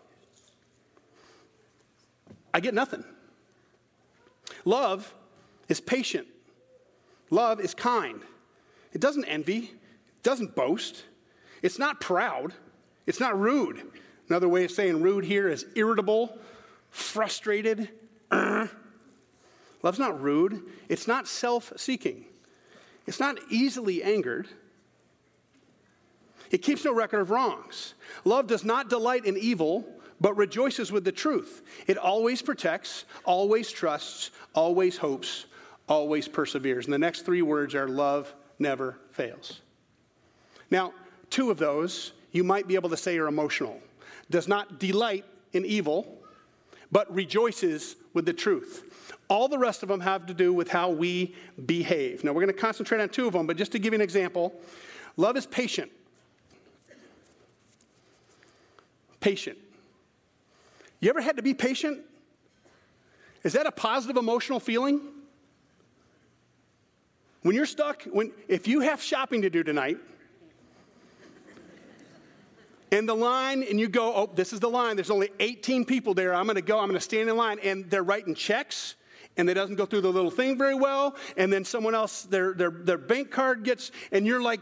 I 2.53 2.61
get 2.61 2.73
nothing. 2.73 3.03
Love 4.63 5.13
is 5.67 5.81
patient, 5.81 6.27
love 7.29 7.59
is 7.59 7.73
kind. 7.73 8.21
It 8.95 9.01
doesn't 9.01 9.25
envy, 9.25 9.57
it 9.57 10.23
doesn't 10.23 10.55
boast. 10.55 11.03
It's 11.61 11.77
not 11.77 11.99
proud, 11.99 12.53
it's 13.05 13.19
not 13.19 13.37
rude. 13.37 13.81
Another 14.29 14.47
way 14.47 14.63
of 14.63 14.71
saying 14.71 15.01
rude 15.01 15.25
here 15.25 15.49
is 15.49 15.65
irritable, 15.75 16.39
frustrated. 16.89 17.89
Uh. 18.31 18.67
Love's 19.83 19.99
not 19.99 20.19
rude, 20.19 20.63
it's 20.87 21.07
not 21.07 21.27
self 21.27 21.73
seeking, 21.75 22.25
it's 23.05 23.19
not 23.19 23.37
easily 23.49 24.01
angered. 24.01 24.47
It 26.49 26.59
keeps 26.59 26.85
no 26.85 26.93
record 26.93 27.19
of 27.19 27.31
wrongs. 27.31 27.95
Love 28.23 28.47
does 28.47 28.63
not 28.63 28.89
delight 28.89 29.25
in 29.25 29.35
evil, 29.35 29.85
but 30.21 30.37
rejoices 30.37 30.91
with 30.91 31.03
the 31.03 31.11
truth. 31.11 31.63
It 31.87 31.97
always 31.97 32.41
protects, 32.41 33.03
always 33.25 33.71
trusts, 33.71 34.31
always 34.53 34.95
hopes, 34.95 35.47
always 35.89 36.27
perseveres. 36.27 36.85
And 36.85 36.93
the 36.93 36.99
next 36.99 37.23
three 37.23 37.41
words 37.41 37.75
are 37.75 37.89
love 37.89 38.33
never 38.59 38.97
fails. 39.11 39.61
Now, 40.71 40.93
Two 41.35 41.51
of 41.51 41.57
those 41.57 42.13
you 42.31 42.45
might 42.45 42.65
be 42.65 42.75
able 42.75 42.89
to 42.89 42.95
say 42.95 43.17
are 43.17 43.27
emotional. 43.27 43.81
Does 44.29 44.47
not 44.47 44.79
delight 44.79 45.25
in 45.51 45.65
evil, 45.65 46.21
but 46.91 47.13
rejoices 47.13 47.97
with 48.13 48.25
the 48.25 48.31
truth. 48.31 49.17
All 49.27 49.47
the 49.47 49.57
rest 49.57 49.83
of 49.83 49.89
them 49.89 49.99
have 49.99 50.27
to 50.27 50.33
do 50.33 50.53
with 50.53 50.69
how 50.69 50.89
we 50.89 51.35
behave. 51.65 52.23
Now, 52.23 52.31
we're 52.31 52.41
going 52.41 52.53
to 52.53 52.61
concentrate 52.61 53.01
on 53.01 53.09
two 53.09 53.27
of 53.27 53.33
them, 53.33 53.47
but 53.47 53.57
just 53.57 53.73
to 53.73 53.79
give 53.79 53.91
you 53.91 53.95
an 53.95 54.01
example 54.01 54.55
love 55.17 55.35
is 55.35 55.45
patient. 55.45 55.91
Patient. 59.19 59.57
You 61.01 61.09
ever 61.09 61.19
had 61.19 61.35
to 61.35 61.43
be 61.43 61.53
patient? 61.53 61.99
Is 63.43 63.51
that 63.53 63.65
a 63.65 63.71
positive 63.71 64.17
emotional 64.17 64.59
feeling? 64.59 65.01
When 67.45 67.55
you're 67.55 67.67
stuck, 67.67 68.01
when, 68.05 68.31
if 68.47 68.67
you 68.67 68.79
have 68.79 69.03
shopping 69.03 69.43
to 69.43 69.51
do 69.51 69.61
tonight, 69.61 69.99
in 72.89 73.05
the 73.05 73.13
line 73.13 73.61
and 73.61 73.79
you 73.79 73.87
go, 73.87 74.15
oh, 74.15 74.31
this 74.33 74.51
is 74.51 74.59
the 74.59 74.67
line. 74.67 74.95
There's 74.95 75.11
only 75.11 75.29
18 75.39 75.85
people 75.85 76.15
there. 76.15 76.33
I'm 76.33 76.47
to 76.47 76.59
go. 76.63 76.79
I'm 76.79 76.91
to 76.91 76.99
stand 76.99 77.29
in 77.29 77.37
line. 77.37 77.59
And 77.61 77.87
they're 77.87 78.01
writing 78.01 78.33
checks 78.33 78.95
and 79.37 79.47
it 79.47 79.53
doesn't 79.53 79.75
go 79.75 79.85
through 79.85 80.01
the 80.01 80.11
little 80.11 80.31
thing 80.31 80.57
very 80.57 80.73
well. 80.73 81.15
And 81.37 81.53
then 81.53 81.65
someone 81.65 81.93
else, 81.93 82.23
their, 82.23 82.55
their, 82.55 82.71
their 82.71 82.97
bank 82.97 83.29
card 83.29 83.63
gets, 83.63 83.91
and 84.11 84.25
you're 84.25 84.41
like, 84.41 84.61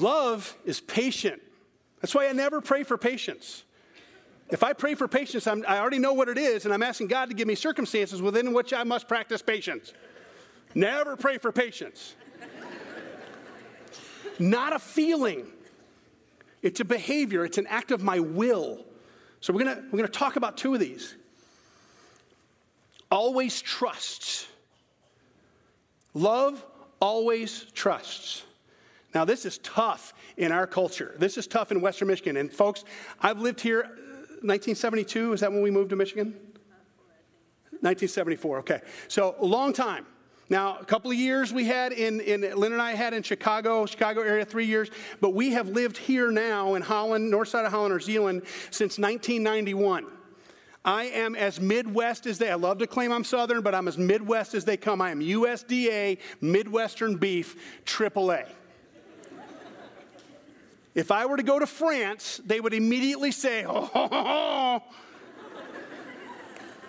love 0.00 0.56
is 0.64 0.80
patient. 0.80 1.42
That's 2.00 2.14
why 2.14 2.26
I 2.26 2.32
never 2.32 2.62
pray 2.62 2.84
for 2.84 2.96
patience. 2.96 3.64
If 4.50 4.62
I 4.62 4.72
pray 4.72 4.94
for 4.94 5.06
patience, 5.08 5.46
I'm, 5.46 5.64
i 5.68 5.78
already 5.78 5.98
know 5.98 6.14
what 6.14 6.28
it 6.28 6.38
is, 6.38 6.64
and 6.64 6.72
I'm 6.72 6.82
asking 6.82 7.08
God 7.08 7.28
to 7.28 7.34
give 7.34 7.46
me 7.46 7.54
circumstances 7.54 8.22
within 8.22 8.52
which 8.52 8.72
I 8.72 8.84
must 8.84 9.06
practice 9.06 9.42
patience. 9.42 9.92
Never 10.74 11.16
pray 11.16 11.38
for 11.38 11.52
patience 11.52 12.14
not 14.38 14.72
a 14.72 14.78
feeling. 14.78 15.46
It's 16.62 16.80
a 16.80 16.84
behavior, 16.84 17.44
it's 17.44 17.58
an 17.58 17.66
act 17.66 17.90
of 17.90 18.02
my 18.02 18.20
will. 18.20 18.84
So 19.40 19.52
we're 19.52 19.64
gonna, 19.64 19.82
we're 19.90 19.98
gonna 19.98 20.08
talk 20.08 20.36
about 20.36 20.56
two 20.56 20.74
of 20.74 20.80
these. 20.80 21.14
Always 23.10 23.62
trusts. 23.62 24.46
Love 26.14 26.64
always 27.00 27.66
trusts. 27.74 28.42
Now, 29.14 29.24
this 29.24 29.46
is 29.46 29.58
tough 29.58 30.12
in 30.36 30.52
our 30.52 30.66
culture. 30.66 31.14
This 31.18 31.38
is 31.38 31.46
tough 31.46 31.72
in 31.72 31.80
Western 31.80 32.08
Michigan. 32.08 32.36
And 32.36 32.52
folks, 32.52 32.84
I've 33.20 33.38
lived 33.38 33.60
here 33.60 33.88
1972. 34.42 35.30
Uh, 35.30 35.32
is 35.32 35.40
that 35.40 35.52
when 35.52 35.62
we 35.62 35.70
moved 35.70 35.90
to 35.90 35.96
Michigan? 35.96 36.34
1974, 37.80 38.58
okay. 38.58 38.80
So, 39.06 39.36
a 39.38 39.44
long 39.44 39.72
time. 39.72 40.06
Now, 40.50 40.78
a 40.78 40.84
couple 40.84 41.10
of 41.10 41.16
years 41.16 41.52
we 41.52 41.64
had 41.64 41.92
in, 41.92 42.20
in 42.20 42.40
Lynn 42.40 42.72
and 42.72 42.80
I 42.80 42.94
had 42.94 43.12
in 43.12 43.22
Chicago, 43.22 43.84
Chicago 43.84 44.22
area, 44.22 44.44
three 44.44 44.64
years, 44.64 44.90
but 45.20 45.34
we 45.34 45.50
have 45.50 45.68
lived 45.68 45.98
here 45.98 46.30
now 46.30 46.74
in 46.74 46.82
Holland, 46.82 47.30
north 47.30 47.48
side 47.48 47.66
of 47.66 47.70
Holland 47.70 47.92
or 47.92 48.00
Zeeland, 48.00 48.42
since 48.70 48.98
1991. 48.98 50.06
I 50.84 51.04
am 51.04 51.36
as 51.36 51.60
Midwest 51.60 52.26
as 52.26 52.38
they. 52.38 52.50
I 52.50 52.54
love 52.54 52.78
to 52.78 52.86
claim 52.86 53.12
I'm 53.12 53.24
Southern, 53.24 53.60
but 53.60 53.74
I'm 53.74 53.88
as 53.88 53.98
Midwest 53.98 54.54
as 54.54 54.64
they 54.64 54.78
come. 54.78 55.02
I 55.02 55.10
am 55.10 55.20
USDA 55.20 56.18
Midwestern 56.40 57.16
beef 57.16 57.56
AAA. 57.84 58.48
If 60.98 61.12
I 61.12 61.26
were 61.26 61.36
to 61.36 61.44
go 61.44 61.60
to 61.60 61.66
France, 61.66 62.40
they 62.44 62.58
would 62.58 62.74
immediately 62.74 63.30
say, 63.30 63.64
"Oh, 63.68 64.82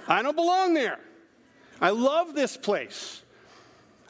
I 0.08 0.24
don't 0.24 0.36
belong 0.36 0.74
there. 0.74 1.00
I 1.80 1.92
love 1.92 2.34
this 2.34 2.58
place." 2.58 3.22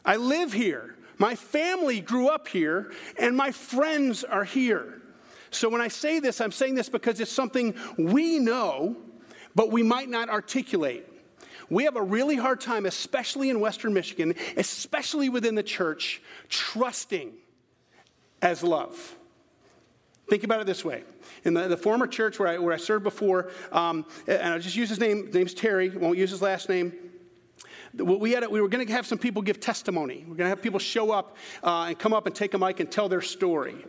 I 0.02 0.16
live 0.16 0.54
here. 0.54 0.96
My 1.18 1.34
family 1.34 2.00
grew 2.00 2.28
up 2.28 2.48
here, 2.48 2.92
and 3.18 3.36
my 3.36 3.52
friends 3.52 4.24
are 4.24 4.44
here. 4.44 5.02
So 5.50 5.68
when 5.68 5.82
I 5.82 5.88
say 5.88 6.18
this, 6.18 6.40
I'm 6.40 6.52
saying 6.52 6.76
this 6.76 6.88
because 6.88 7.20
it's 7.20 7.30
something 7.30 7.74
we 7.98 8.38
know, 8.38 8.96
but 9.54 9.70
we 9.70 9.82
might 9.82 10.08
not 10.08 10.30
articulate. 10.30 11.06
We 11.68 11.84
have 11.84 11.96
a 11.96 12.02
really 12.02 12.36
hard 12.36 12.62
time, 12.62 12.86
especially 12.86 13.50
in 13.50 13.60
Western 13.60 13.92
Michigan, 13.92 14.34
especially 14.56 15.28
within 15.28 15.56
the 15.56 15.62
church, 15.62 16.22
trusting 16.48 17.34
as 18.40 18.62
love. 18.62 19.18
Think 20.30 20.44
about 20.44 20.60
it 20.60 20.66
this 20.66 20.84
way. 20.84 21.02
In 21.44 21.54
the, 21.54 21.66
the 21.66 21.76
former 21.76 22.06
church 22.06 22.38
where 22.38 22.48
I, 22.48 22.58
where 22.58 22.72
I 22.72 22.76
served 22.76 23.02
before, 23.02 23.50
um, 23.72 24.06
and 24.28 24.54
I'll 24.54 24.60
just 24.60 24.76
use 24.76 24.88
his 24.88 25.00
name, 25.00 25.26
his 25.26 25.34
name's 25.34 25.54
Terry, 25.54 25.90
won't 25.90 26.16
use 26.16 26.30
his 26.30 26.40
last 26.40 26.68
name 26.68 27.09
we, 27.94 28.32
had, 28.32 28.42
it 28.42 28.50
we 28.50 28.60
were 28.60 28.68
going 28.68 28.86
to 28.86 28.92
have 28.92 29.06
some 29.06 29.18
people 29.18 29.42
give 29.42 29.60
testimony. 29.60 30.18
We're 30.20 30.36
going 30.36 30.46
to 30.46 30.48
have 30.48 30.62
people 30.62 30.78
show 30.78 31.10
up 31.10 31.36
uh, 31.62 31.86
and 31.88 31.98
come 31.98 32.12
up 32.12 32.26
and 32.26 32.34
take 32.34 32.54
a 32.54 32.58
mic 32.58 32.80
and 32.80 32.90
tell 32.90 33.08
their 33.08 33.22
story. 33.22 33.84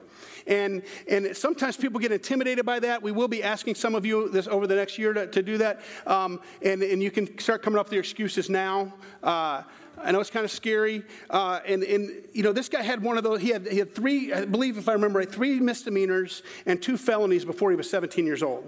And, 0.47 0.83
and 1.07 1.35
sometimes 1.35 1.77
people 1.77 1.99
get 1.99 2.11
intimidated 2.11 2.65
by 2.65 2.79
that. 2.79 3.01
We 3.03 3.11
will 3.11 3.27
be 3.27 3.43
asking 3.43 3.75
some 3.75 3.95
of 3.95 4.05
you 4.05 4.29
this 4.29 4.47
over 4.47 4.65
the 4.65 4.75
next 4.75 4.97
year 4.97 5.13
to, 5.13 5.27
to 5.27 5.43
do 5.43 5.57
that. 5.59 5.81
Um, 6.07 6.41
and, 6.63 6.81
and 6.81 7.01
you 7.01 7.11
can 7.11 7.37
start 7.39 7.61
coming 7.61 7.79
up 7.79 7.87
with 7.87 7.93
your 7.93 8.01
excuses 8.01 8.49
now. 8.49 8.93
Uh, 9.21 9.63
I 9.97 10.11
know 10.11 10.19
it's 10.19 10.31
kind 10.31 10.45
of 10.45 10.51
scary. 10.51 11.03
Uh, 11.29 11.59
and, 11.65 11.83
and, 11.83 12.23
you 12.33 12.43
know, 12.43 12.53
this 12.53 12.69
guy 12.69 12.81
had 12.81 13.03
one 13.03 13.17
of 13.17 13.23
those, 13.23 13.41
he 13.41 13.49
had, 13.49 13.67
he 13.67 13.77
had 13.77 13.93
three, 13.93 14.33
I 14.33 14.45
believe 14.45 14.77
if 14.77 14.89
I 14.89 14.93
remember 14.93 15.19
right, 15.19 15.31
three 15.31 15.59
misdemeanors 15.59 16.41
and 16.65 16.81
two 16.81 16.97
felonies 16.97 17.45
before 17.45 17.69
he 17.69 17.75
was 17.75 17.89
17 17.89 18.25
years 18.25 18.41
old. 18.41 18.67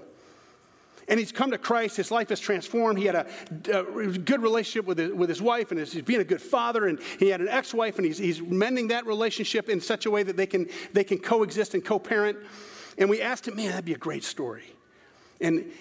And 1.07 1.19
he's 1.19 1.31
come 1.31 1.51
to 1.51 1.57
Christ. 1.57 1.97
His 1.97 2.11
life 2.11 2.31
is 2.31 2.39
transformed. 2.39 2.97
He 2.99 3.05
had 3.05 3.15
a, 3.15 3.27
a 3.71 4.17
good 4.17 4.41
relationship 4.41 4.85
with 4.85 4.97
his, 4.97 5.11
with 5.11 5.29
his 5.29 5.41
wife, 5.41 5.71
and 5.71 5.79
he's 5.79 6.01
being 6.01 6.21
a 6.21 6.25
good 6.25 6.41
father. 6.41 6.87
And 6.87 6.99
he 7.19 7.29
had 7.29 7.41
an 7.41 7.49
ex 7.49 7.73
wife, 7.73 7.97
and 7.97 8.05
he's, 8.05 8.17
he's 8.17 8.41
mending 8.41 8.89
that 8.89 9.05
relationship 9.05 9.69
in 9.69 9.81
such 9.81 10.05
a 10.05 10.11
way 10.11 10.23
that 10.23 10.37
they 10.37 10.47
can, 10.47 10.69
they 10.93 11.03
can 11.03 11.19
coexist 11.19 11.73
and 11.73 11.83
co 11.83 11.99
parent. 11.99 12.37
And 12.97 13.09
we 13.09 13.21
asked 13.21 13.47
him, 13.47 13.55
man, 13.55 13.69
that'd 13.69 13.85
be 13.85 13.93
a 13.93 13.97
great 13.97 14.23
story. 14.23 14.65
And, 15.41 15.71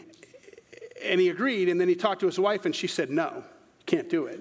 and 1.05 1.21
he 1.21 1.29
agreed, 1.29 1.69
and 1.69 1.81
then 1.81 1.89
he 1.89 1.95
talked 1.95 2.21
to 2.21 2.27
his 2.27 2.39
wife, 2.39 2.65
and 2.65 2.75
she 2.75 2.87
said, 2.87 3.11
no, 3.11 3.45
can't 3.87 4.09
do 4.09 4.27
it 4.27 4.41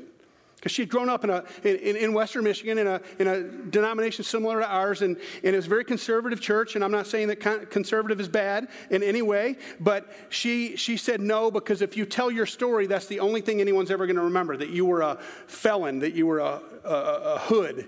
because 0.62 0.72
she'd 0.72 0.90
grown 0.90 1.10
up 1.10 1.24
in, 1.24 1.32
a, 1.32 1.44
in, 1.64 1.96
in, 1.96 2.14
Western 2.14 2.44
Michigan 2.44 2.78
in 2.78 2.86
a, 2.86 3.02
in 3.18 3.26
a 3.26 3.42
denomination 3.42 4.24
similar 4.24 4.60
to 4.60 4.68
ours, 4.68 5.02
and, 5.02 5.18
and 5.44 5.54
it 5.54 5.56
was 5.56 5.66
a 5.66 5.70
very 5.70 5.84
conservative 5.84 6.40
church. 6.40 6.76
And 6.76 6.84
I'm 6.84 6.92
not 6.92 7.08
saying 7.08 7.30
that 7.30 7.72
conservative 7.72 8.20
is 8.20 8.28
bad 8.28 8.68
in 8.92 9.02
any 9.02 9.24
way, 9.24 9.58
but 9.80 10.14
she, 10.30 10.76
she 10.76 10.98
said 10.98 11.20
no 11.20 11.50
because 11.50 11.82
if 11.82 11.98
you 11.98 12.06
tell 12.06 12.30
your 12.30 12.46
story, 12.46 12.86
that's 12.86 13.08
the 13.08 13.22
only 13.22 13.42
thing 13.42 13.60
anyone's 13.60 13.90
ever 13.90 14.06
going 14.06 14.18
to 14.18 14.22
remember 14.22 14.56
that 14.56 14.70
you 14.70 14.86
were 14.86 15.02
a 15.02 15.18
felon, 15.48 15.98
that 15.98 16.14
you 16.14 16.28
were 16.28 16.38
a, 16.38 16.62
a, 16.86 16.90
a 16.90 17.40
hood, 17.40 17.88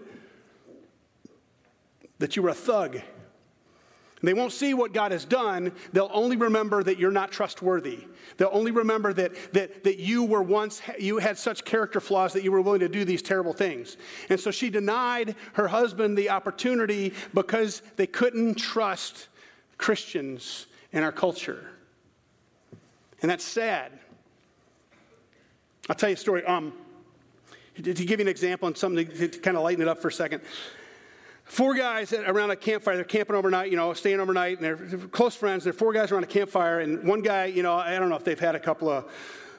that 2.18 2.36
you 2.36 2.42
were 2.42 2.50
a 2.50 2.56
thug. 2.56 3.02
They 4.24 4.34
won't 4.34 4.54
see 4.54 4.74
what 4.74 4.94
God 4.94 5.12
has 5.12 5.26
done. 5.26 5.74
They'll 5.92 6.10
only 6.14 6.38
remember 6.38 6.82
that 6.82 6.98
you're 6.98 7.12
not 7.12 7.32
trustworthy. 7.32 8.08
They'll 8.38 8.50
only 8.54 8.72
remember 8.72 9.12
that, 9.14 9.34
that, 9.52 9.84
that 9.84 10.00
you 10.00 10.24
were 10.24 10.42
once, 10.42 10.82
you 10.98 11.18
had 11.18 11.38
such 11.38 11.66
character 11.66 12.00
flaws 12.00 12.32
that 12.34 12.44
you 12.44 12.52
were 12.52 12.62
willing 12.62 12.80
to 12.80 12.90
do 12.90 13.04
these 13.04 13.22
terrible 13.22 13.52
things. 13.52 13.98
And 14.30 14.40
so 14.40 14.50
she 14.50 14.70
denied 14.70 15.36
her 15.54 15.68
husband 15.68 16.18
the 16.18 16.30
opportunity 16.30 17.14
because 17.34 17.82
they 17.98 18.08
couldn't 18.08 18.56
trust 18.56 19.28
Christians 19.78 20.68
in 20.94 21.04
our 21.04 21.12
culture. 21.12 21.72
And 23.22 23.30
that's 23.30 23.44
sad. 23.44 23.92
I'll 25.90 25.98
tell 25.98 26.10
you 26.10 26.16
a 26.16 26.18
story. 26.18 26.46
Um, 26.46 26.72
to 27.76 27.94
give 27.94 28.20
you 28.20 28.24
an 28.24 28.30
example 28.30 28.68
and 28.68 28.78
something 28.78 29.06
to, 29.06 29.28
to 29.28 29.40
kind 29.40 29.58
of 29.58 29.64
lighten 29.64 29.82
it 29.82 29.88
up 29.90 30.02
for 30.02 30.08
a 30.08 30.14
second 30.14 30.44
four 31.54 31.76
guys 31.76 32.12
around 32.14 32.50
a 32.50 32.56
campfire. 32.56 32.96
They're 32.96 33.06
camping 33.06 33.36
overnight, 33.36 33.70
you 33.70 33.78
know, 33.78 33.94
staying 33.94 34.20
overnight, 34.20 34.60
and 34.60 34.66
they're 34.66 34.98
close 35.10 35.36
friends. 35.36 35.64
They're 35.64 35.72
four 35.72 35.94
guys 35.94 36.12
around 36.12 36.24
a 36.24 36.28
campfire, 36.28 36.80
and 36.80 37.04
one 37.08 37.22
guy, 37.22 37.46
you 37.46 37.62
know, 37.62 37.76
I 37.76 38.00
don't 38.00 38.10
know 38.10 38.16
if 38.16 38.24
they've 38.24 38.40
had 38.40 38.56
a 38.56 38.60
couple 38.60 38.90
of 38.90 39.06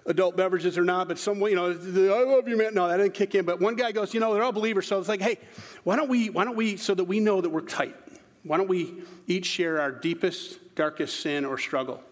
adult 0.07 0.37
beverages 0.37 0.77
or 0.77 0.83
not, 0.83 1.07
but 1.07 1.21
some, 1.21 1.41
you 1.43 1.55
know, 1.55 1.67
I 1.67 2.25
love 2.25 2.49
you, 2.49 2.57
man. 2.57 2.75
No, 2.75 2.89
that 2.89 2.97
didn't 2.97 3.15
kick 3.15 3.37
in. 3.37 3.45
But 3.45 3.61
one 3.61 3.77
guy 3.77 3.93
goes, 3.93 4.13
you 4.13 4.19
know, 4.19 4.35
they're 4.35 4.43
all 4.43 4.51
believers, 4.51 4.89
so 4.89 4.99
it's 4.99 5.09
like, 5.09 5.23
hey, 5.23 5.39
why 5.85 5.95
don't 5.95 6.09
we, 6.09 6.31
why 6.31 6.45
don't 6.45 6.57
we, 6.57 6.77
so 6.77 6.95
that 6.95 7.05
we 7.05 7.21
know 7.21 7.41
that 7.41 7.51
we're 7.51 7.61
tight, 7.61 7.95
why 8.43 8.57
don't 8.57 8.69
we 8.69 9.03
each 9.29 9.47
share 9.47 9.81
our 9.81 9.93
deepest, 9.93 10.75
darkest 10.75 11.21
sin 11.21 11.45
or 11.45 11.59
struggle? 11.59 12.03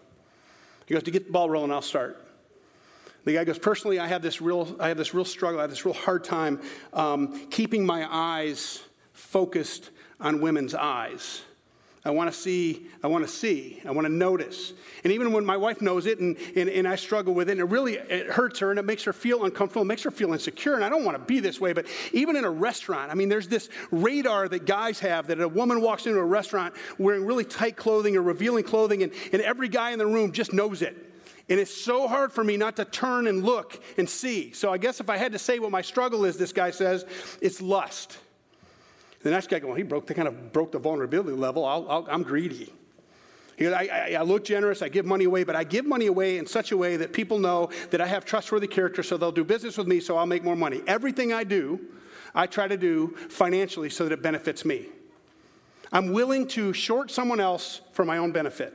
He 0.85 0.93
goes, 0.93 1.03
to 1.03 1.11
get 1.11 1.25
the 1.25 1.31
ball 1.33 1.49
rolling, 1.49 1.71
I'll 1.71 1.81
start. 1.81 2.25
The 3.25 3.33
guy 3.33 3.43
goes, 3.43 3.59
personally, 3.59 3.99
I 3.99 4.07
have 4.07 4.21
this 4.21 4.41
real, 4.41 4.77
I 4.79 4.87
have 4.87 4.97
this 4.97 5.13
real 5.13 5.25
struggle. 5.25 5.59
I 5.59 5.63
have 5.63 5.69
this 5.69 5.85
real 5.85 5.93
hard 5.93 6.23
time 6.23 6.61
um, 6.93 7.47
keeping 7.49 7.85
my 7.85 8.07
eyes 8.09 8.81
focused 9.13 9.91
on 10.19 10.41
women's 10.41 10.75
eyes. 10.75 11.43
I 12.05 12.11
want 12.11 12.29
to 12.29 12.37
see, 12.37 12.87
I 13.01 13.07
want 13.07 13.25
to 13.25 13.31
see, 13.31 13.81
I 13.85 13.91
want 13.91 14.05
to 14.05 14.11
notice. 14.11 14.73
And 15.05 15.13
even 15.13 15.31
when 15.31 15.45
my 15.45 15.55
wife 15.55 15.81
knows 15.81 16.05
it 16.05 16.19
and, 16.19 16.35
and, 16.53 16.69
and, 16.69 16.85
I 16.85 16.97
struggle 16.97 17.33
with 17.33 17.47
it, 17.47 17.53
and 17.53 17.61
it 17.61 17.65
really 17.65 17.93
it 17.93 18.27
hurts 18.27 18.59
her 18.59 18.71
and 18.71 18.79
it 18.79 18.83
makes 18.83 19.05
her 19.05 19.13
feel 19.13 19.45
uncomfortable, 19.45 19.85
makes 19.85 20.03
her 20.03 20.11
feel 20.11 20.33
insecure, 20.33 20.75
and 20.75 20.83
I 20.83 20.89
don't 20.89 21.05
want 21.05 21.17
to 21.17 21.23
be 21.23 21.39
this 21.39 21.61
way, 21.61 21.71
but 21.71 21.85
even 22.11 22.35
in 22.35 22.43
a 22.43 22.49
restaurant, 22.49 23.09
I 23.09 23.13
mean, 23.13 23.29
there's 23.29 23.47
this 23.47 23.69
radar 23.89 24.49
that 24.49 24.65
guys 24.65 24.99
have 24.99 25.27
that 25.27 25.39
a 25.39 25.47
woman 25.47 25.79
walks 25.79 26.05
into 26.05 26.19
a 26.19 26.25
restaurant 26.25 26.73
wearing 26.97 27.25
really 27.25 27.45
tight 27.45 27.77
clothing 27.77 28.17
or 28.17 28.21
revealing 28.21 28.65
clothing, 28.65 29.03
and, 29.03 29.13
and 29.31 29.41
every 29.41 29.69
guy 29.69 29.91
in 29.91 29.99
the 29.99 30.07
room 30.07 30.33
just 30.33 30.51
knows 30.51 30.81
it. 30.81 31.11
And 31.47 31.57
it's 31.57 31.73
so 31.73 32.07
hard 32.07 32.33
for 32.33 32.43
me 32.43 32.57
not 32.57 32.75
to 32.77 32.85
turn 32.85 33.27
and 33.27 33.45
look 33.45 33.81
and 33.97 34.09
see. 34.09 34.51
So 34.53 34.73
I 34.73 34.77
guess 34.77 34.99
if 34.99 35.09
I 35.09 35.17
had 35.17 35.33
to 35.33 35.39
say 35.39 35.59
what 35.59 35.71
my 35.71 35.81
struggle 35.81 36.25
is, 36.25 36.37
this 36.37 36.53
guy 36.53 36.71
says, 36.71 37.05
it's 37.41 37.61
lust. 37.61 38.17
The 39.23 39.31
next 39.31 39.49
guy 39.49 39.59
well, 39.63 39.73
he 39.73 39.83
broke 39.83 40.05
the 40.05 40.13
kind 40.13 40.27
of 40.27 40.51
broke 40.51 40.71
the 40.71 40.79
vulnerability 40.79 41.35
level. 41.35 41.65
i 41.65 42.13
am 42.13 42.23
greedy. 42.23 42.71
He 43.57 43.65
goes, 43.65 43.73
I, 43.73 43.87
I, 43.87 44.15
I, 44.19 44.21
look 44.23 44.43
generous, 44.43 44.81
I 44.81 44.89
give 44.89 45.05
money 45.05 45.25
away, 45.25 45.43
but 45.43 45.55
I 45.55 45.63
give 45.63 45.85
money 45.85 46.07
away 46.07 46.37
in 46.37 46.45
such 46.45 46.71
a 46.71 46.77
way 46.77 46.97
that 46.97 47.13
people 47.13 47.37
know 47.37 47.69
that 47.91 48.01
I 48.01 48.07
have 48.07 48.25
trustworthy 48.25 48.67
character, 48.67 49.03
so 49.03 49.15
they'll 49.15 49.31
do 49.31 49.43
business 49.43 49.77
with 49.77 49.87
me, 49.87 49.99
so 49.99 50.17
I'll 50.17 50.25
make 50.25 50.43
more 50.43 50.55
money. 50.55 50.81
Everything 50.87 51.33
I 51.33 51.43
do, 51.43 51.79
I 52.33 52.47
try 52.47 52.67
to 52.67 52.77
do 52.77 53.15
financially 53.29 53.89
so 53.91 54.05
that 54.05 54.11
it 54.11 54.21
benefits 54.23 54.65
me. 54.65 54.87
I'm 55.91 56.11
willing 56.11 56.47
to 56.49 56.73
short 56.73 57.11
someone 57.11 57.39
else 57.39 57.81
for 57.91 58.03
my 58.03 58.17
own 58.17 58.31
benefit. 58.31 58.73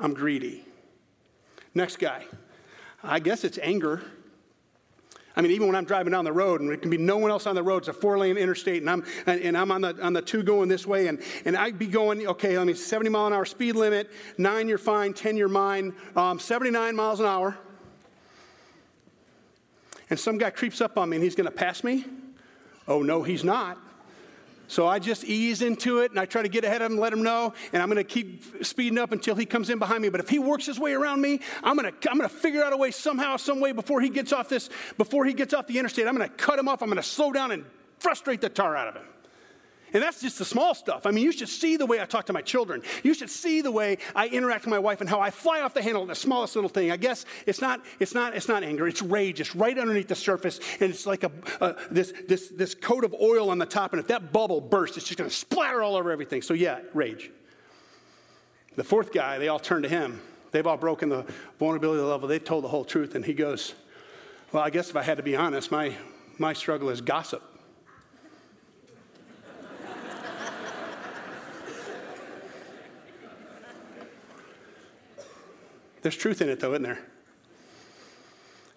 I'm 0.00 0.12
greedy. 0.12 0.64
Next 1.74 1.98
guy. 1.98 2.24
I 3.04 3.20
guess 3.20 3.44
it's 3.44 3.58
anger. 3.62 4.02
I 5.36 5.42
mean, 5.42 5.52
even 5.52 5.66
when 5.66 5.76
I'm 5.76 5.84
driving 5.84 6.12
down 6.12 6.24
the 6.24 6.32
road 6.32 6.62
and 6.62 6.70
there 6.70 6.78
can 6.78 6.90
be 6.90 6.96
no 6.96 7.18
one 7.18 7.30
else 7.30 7.46
on 7.46 7.54
the 7.54 7.62
road, 7.62 7.78
it's 7.78 7.88
a 7.88 7.92
four 7.92 8.18
lane 8.18 8.38
interstate, 8.38 8.80
and 8.80 8.88
I'm, 8.88 9.04
and 9.26 9.56
I'm 9.56 9.70
on, 9.70 9.82
the, 9.82 10.02
on 10.02 10.14
the 10.14 10.22
two 10.22 10.42
going 10.42 10.68
this 10.68 10.86
way, 10.86 11.08
and, 11.08 11.20
and 11.44 11.56
I'd 11.56 11.78
be 11.78 11.86
going, 11.86 12.26
okay, 12.26 12.56
let 12.56 12.66
me 12.66 12.72
70 12.72 13.10
mile 13.10 13.26
an 13.26 13.34
hour 13.34 13.44
speed 13.44 13.76
limit, 13.76 14.10
nine, 14.38 14.66
you're 14.66 14.78
fine, 14.78 15.12
10, 15.12 15.36
you're 15.36 15.48
mine, 15.48 15.94
um, 16.16 16.38
79 16.38 16.96
miles 16.96 17.20
an 17.20 17.26
hour. 17.26 17.58
And 20.08 20.18
some 20.18 20.38
guy 20.38 20.50
creeps 20.50 20.80
up 20.80 20.96
on 20.96 21.10
me 21.10 21.16
and 21.16 21.24
he's 21.24 21.34
going 21.34 21.48
to 21.48 21.54
pass 21.54 21.84
me. 21.84 22.04
Oh, 22.88 23.02
no, 23.02 23.22
he's 23.22 23.44
not. 23.44 23.78
So 24.68 24.86
I 24.86 24.98
just 24.98 25.24
ease 25.24 25.62
into 25.62 26.00
it 26.00 26.10
and 26.10 26.18
I 26.18 26.24
try 26.24 26.42
to 26.42 26.48
get 26.48 26.64
ahead 26.64 26.82
of 26.82 26.90
him, 26.90 26.98
let 26.98 27.12
him 27.12 27.22
know, 27.22 27.54
and 27.72 27.82
I'm 27.82 27.88
going 27.88 27.96
to 27.96 28.04
keep 28.04 28.64
speeding 28.64 28.98
up 28.98 29.12
until 29.12 29.34
he 29.34 29.46
comes 29.46 29.70
in 29.70 29.78
behind 29.78 30.02
me. 30.02 30.08
But 30.08 30.20
if 30.20 30.28
he 30.28 30.38
works 30.38 30.66
his 30.66 30.78
way 30.78 30.92
around 30.92 31.20
me, 31.20 31.40
I'm 31.62 31.76
going 31.76 31.92
to 31.92 32.10
I'm 32.10 32.18
going 32.18 32.28
to 32.28 32.34
figure 32.34 32.62
out 32.62 32.72
a 32.72 32.76
way 32.76 32.90
somehow, 32.90 33.36
some 33.36 33.60
way 33.60 33.72
before 33.72 34.00
he 34.00 34.08
gets 34.08 34.32
off 34.32 34.48
this, 34.48 34.68
before 34.96 35.24
he 35.24 35.32
gets 35.32 35.54
off 35.54 35.66
the 35.66 35.78
interstate. 35.78 36.06
I'm 36.06 36.16
going 36.16 36.28
to 36.28 36.34
cut 36.34 36.58
him 36.58 36.68
off. 36.68 36.82
I'm 36.82 36.88
going 36.88 36.96
to 36.96 37.02
slow 37.02 37.32
down 37.32 37.50
and 37.50 37.64
frustrate 37.98 38.40
the 38.40 38.48
tar 38.48 38.76
out 38.76 38.88
of 38.88 38.94
him. 38.94 39.04
And 39.96 40.02
that's 40.02 40.20
just 40.20 40.38
the 40.38 40.44
small 40.44 40.74
stuff. 40.74 41.06
I 41.06 41.10
mean, 41.10 41.24
you 41.24 41.32
should 41.32 41.48
see 41.48 41.78
the 41.78 41.86
way 41.86 42.02
I 42.02 42.04
talk 42.04 42.26
to 42.26 42.34
my 42.34 42.42
children. 42.42 42.82
You 43.02 43.14
should 43.14 43.30
see 43.30 43.62
the 43.62 43.70
way 43.70 43.96
I 44.14 44.28
interact 44.28 44.66
with 44.66 44.70
my 44.70 44.78
wife 44.78 45.00
and 45.00 45.08
how 45.08 45.22
I 45.22 45.30
fly 45.30 45.62
off 45.62 45.72
the 45.72 45.80
handle 45.80 46.02
at 46.02 46.08
the 46.08 46.14
smallest 46.14 46.54
little 46.54 46.68
thing. 46.68 46.90
I 46.90 46.98
guess 46.98 47.24
it's 47.46 47.62
not, 47.62 47.80
it's 47.98 48.12
not, 48.12 48.36
it's 48.36 48.46
not 48.46 48.62
anger. 48.62 48.86
It's 48.86 49.00
rage. 49.00 49.40
It's 49.40 49.56
right 49.56 49.78
underneath 49.78 50.08
the 50.08 50.14
surface, 50.14 50.60
and 50.80 50.90
it's 50.90 51.06
like 51.06 51.24
a, 51.24 51.76
this, 51.90 52.12
this, 52.28 52.48
this 52.48 52.74
coat 52.74 53.04
of 53.04 53.14
oil 53.14 53.48
on 53.48 53.56
the 53.56 53.64
top. 53.64 53.94
And 53.94 54.00
if 54.00 54.08
that 54.08 54.34
bubble 54.34 54.60
bursts, 54.60 54.98
it's 54.98 55.06
just 55.06 55.16
going 55.16 55.30
to 55.30 55.34
splatter 55.34 55.82
all 55.82 55.96
over 55.96 56.10
everything. 56.10 56.42
So 56.42 56.52
yeah, 56.52 56.80
rage. 56.92 57.30
The 58.74 58.84
fourth 58.84 59.14
guy, 59.14 59.38
they 59.38 59.48
all 59.48 59.58
turn 59.58 59.80
to 59.80 59.88
him. 59.88 60.20
They've 60.50 60.66
all 60.66 60.76
broken 60.76 61.08
the 61.08 61.24
vulnerability 61.58 62.02
level. 62.02 62.28
They've 62.28 62.44
told 62.44 62.64
the 62.64 62.68
whole 62.68 62.84
truth, 62.84 63.14
and 63.14 63.24
he 63.24 63.32
goes, 63.32 63.72
"Well, 64.52 64.62
I 64.62 64.68
guess 64.68 64.90
if 64.90 64.96
I 64.96 65.02
had 65.02 65.16
to 65.16 65.22
be 65.22 65.36
honest, 65.36 65.70
my 65.70 65.96
my 66.36 66.52
struggle 66.52 66.90
is 66.90 67.00
gossip." 67.00 67.55
There's 76.06 76.14
truth 76.14 76.40
in 76.40 76.48
it, 76.48 76.60
though, 76.60 76.70
isn't 76.70 76.84
there? 76.84 77.00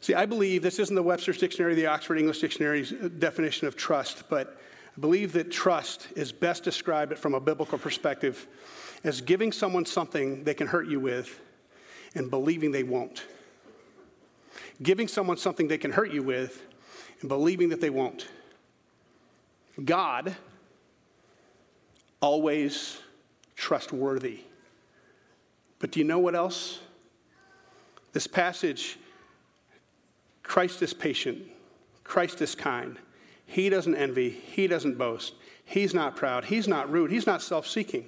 See, 0.01 0.15
I 0.15 0.25
believe 0.25 0.63
this 0.63 0.79
isn't 0.79 0.95
the 0.95 1.03
Webster's 1.03 1.37
Dictionary, 1.37 1.75
the 1.75 1.85
Oxford 1.85 2.17
English 2.17 2.39
Dictionary's 2.39 2.91
uh, 2.91 3.07
definition 3.19 3.67
of 3.67 3.75
trust, 3.75 4.27
but 4.31 4.59
I 4.97 4.99
believe 4.99 5.33
that 5.33 5.51
trust 5.51 6.07
is 6.15 6.31
best 6.31 6.63
described 6.63 7.15
from 7.19 7.35
a 7.35 7.39
biblical 7.39 7.77
perspective 7.77 8.47
as 9.03 9.21
giving 9.21 9.51
someone 9.51 9.85
something 9.85 10.43
they 10.43 10.55
can 10.55 10.65
hurt 10.65 10.87
you 10.87 10.99
with 10.99 11.39
and 12.15 12.31
believing 12.31 12.71
they 12.71 12.81
won't. 12.81 13.23
Giving 14.81 15.07
someone 15.07 15.37
something 15.37 15.67
they 15.67 15.77
can 15.77 15.91
hurt 15.91 16.11
you 16.11 16.23
with 16.23 16.63
and 17.21 17.29
believing 17.29 17.69
that 17.69 17.79
they 17.79 17.91
won't. 17.91 18.27
God, 19.85 20.35
always 22.21 22.97
trustworthy. 23.55 24.39
But 25.77 25.91
do 25.91 25.99
you 25.99 26.05
know 26.07 26.17
what 26.17 26.33
else? 26.33 26.79
This 28.11 28.27
passage, 28.27 28.97
Christ 30.43 30.81
is 30.81 30.93
patient, 30.93 31.43
Christ 32.03 32.41
is 32.41 32.55
kind. 32.55 32.97
He 33.45 33.69
doesn't 33.69 33.95
envy, 33.95 34.29
he 34.29 34.67
doesn't 34.67 34.97
boast, 34.97 35.33
he's 35.65 35.93
not 35.93 36.15
proud, 36.15 36.45
he's 36.45 36.67
not 36.67 36.91
rude, 36.91 37.11
he's 37.11 37.27
not 37.27 37.41
self 37.41 37.67
seeking, 37.67 38.05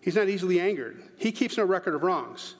he's 0.00 0.16
not 0.16 0.28
easily 0.28 0.60
angered, 0.60 1.02
he 1.16 1.32
keeps 1.32 1.56
no 1.56 1.64
record 1.64 1.94
of 1.94 2.02
wrongs. 2.02 2.54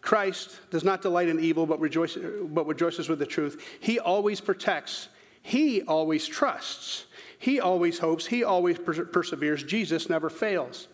Christ 0.00 0.58
does 0.70 0.82
not 0.82 1.00
delight 1.00 1.28
in 1.28 1.38
evil, 1.38 1.64
but, 1.64 1.78
but 1.78 2.66
rejoices 2.66 3.08
with 3.08 3.18
the 3.20 3.26
truth. 3.26 3.64
He 3.80 4.00
always 4.00 4.40
protects, 4.40 5.08
he 5.42 5.82
always 5.82 6.26
trusts, 6.26 7.06
he 7.38 7.60
always 7.60 8.00
hopes, 8.00 8.26
he 8.26 8.44
always 8.44 8.78
perseveres. 8.78 9.62
Jesus 9.62 10.08
never 10.08 10.28
fails. 10.28 10.88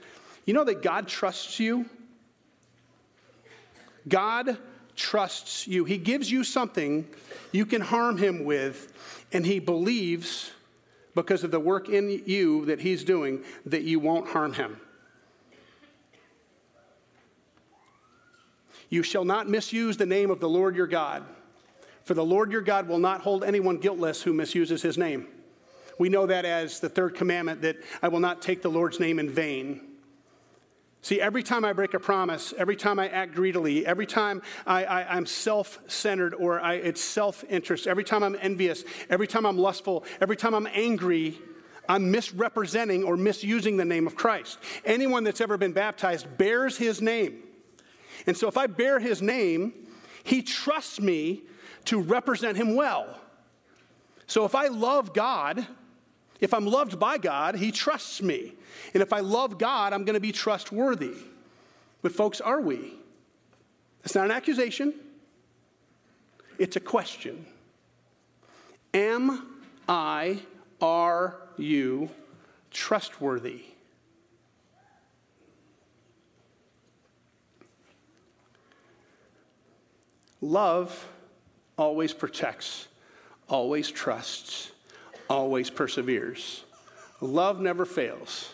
You 0.44 0.54
know 0.54 0.64
that 0.64 0.82
God 0.82 1.08
trusts 1.08 1.58
you? 1.58 1.86
God 4.08 4.56
trusts 4.98 5.66
you. 5.66 5.84
He 5.84 5.96
gives 5.96 6.30
you 6.30 6.44
something 6.44 7.08
you 7.52 7.64
can 7.64 7.80
harm 7.80 8.18
him 8.18 8.44
with, 8.44 8.92
and 9.32 9.46
he 9.46 9.58
believes 9.58 10.50
because 11.14 11.44
of 11.44 11.50
the 11.50 11.60
work 11.60 11.88
in 11.88 12.22
you 12.26 12.66
that 12.66 12.80
he's 12.80 13.04
doing 13.04 13.42
that 13.66 13.82
you 13.82 13.98
won't 13.98 14.28
harm 14.28 14.52
him. 14.52 14.78
You 18.90 19.02
shall 19.02 19.24
not 19.24 19.48
misuse 19.48 19.96
the 19.96 20.06
name 20.06 20.30
of 20.30 20.40
the 20.40 20.48
Lord 20.48 20.76
your 20.76 20.86
God, 20.86 21.24
for 22.04 22.14
the 22.14 22.24
Lord 22.24 22.50
your 22.50 22.62
God 22.62 22.88
will 22.88 22.98
not 22.98 23.20
hold 23.20 23.44
anyone 23.44 23.78
guiltless 23.78 24.22
who 24.22 24.32
misuses 24.32 24.82
his 24.82 24.96
name. 24.96 25.26
We 25.98 26.08
know 26.08 26.26
that 26.26 26.44
as 26.44 26.80
the 26.80 26.88
third 26.88 27.14
commandment 27.14 27.62
that 27.62 27.76
I 28.02 28.08
will 28.08 28.20
not 28.20 28.40
take 28.40 28.62
the 28.62 28.70
Lord's 28.70 29.00
name 29.00 29.18
in 29.18 29.28
vain. 29.28 29.87
See, 31.00 31.20
every 31.20 31.42
time 31.42 31.64
I 31.64 31.72
break 31.72 31.94
a 31.94 32.00
promise, 32.00 32.52
every 32.58 32.76
time 32.76 32.98
I 32.98 33.08
act 33.08 33.34
greedily, 33.34 33.86
every 33.86 34.06
time 34.06 34.42
I, 34.66 35.16
am 35.16 35.26
self 35.26 35.78
centered 35.86 36.34
or 36.34 36.60
I, 36.60 36.74
it's 36.74 37.00
self 37.00 37.44
interest, 37.48 37.86
every 37.86 38.04
time 38.04 38.22
I'm 38.22 38.36
envious, 38.40 38.84
every 39.08 39.28
time 39.28 39.46
I'm 39.46 39.56
lustful, 39.56 40.04
every 40.20 40.36
time 40.36 40.54
I'm 40.54 40.68
angry, 40.72 41.38
I'm 41.88 42.10
misrepresenting 42.10 43.04
or 43.04 43.16
misusing 43.16 43.76
the 43.76 43.84
name 43.84 44.06
of 44.06 44.16
Christ. 44.16 44.58
Anyone 44.84 45.24
that's 45.24 45.40
ever 45.40 45.56
been 45.56 45.72
baptized 45.72 46.36
bears 46.36 46.76
his 46.76 47.00
name. 47.00 47.42
And 48.26 48.36
so 48.36 48.48
if 48.48 48.58
I 48.58 48.66
bear 48.66 48.98
his 48.98 49.22
name, 49.22 49.72
he 50.24 50.42
trusts 50.42 51.00
me 51.00 51.42
to 51.86 52.00
represent 52.00 52.56
him 52.56 52.74
well. 52.74 53.18
So 54.26 54.44
if 54.44 54.54
I 54.54 54.66
love 54.66 55.14
God, 55.14 55.66
if 56.40 56.54
I'm 56.54 56.66
loved 56.66 56.98
by 56.98 57.18
God, 57.18 57.56
He 57.56 57.72
trusts 57.72 58.22
me. 58.22 58.54
And 58.94 59.02
if 59.02 59.12
I 59.12 59.20
love 59.20 59.58
God, 59.58 59.92
I'm 59.92 60.04
going 60.04 60.14
to 60.14 60.20
be 60.20 60.32
trustworthy. 60.32 61.14
But, 62.02 62.12
folks, 62.12 62.40
are 62.40 62.60
we? 62.60 62.94
It's 64.04 64.14
not 64.14 64.26
an 64.26 64.30
accusation, 64.30 64.94
it's 66.58 66.76
a 66.76 66.80
question. 66.80 67.44
Am 68.94 69.46
I, 69.88 70.38
are 70.80 71.36
you 71.56 72.08
trustworthy? 72.70 73.62
Love 80.40 81.08
always 81.76 82.14
protects, 82.14 82.86
always 83.48 83.90
trusts 83.90 84.70
always 85.28 85.70
perseveres, 85.70 86.64
Love 87.20 87.60
never 87.60 87.84
fails, 87.84 88.52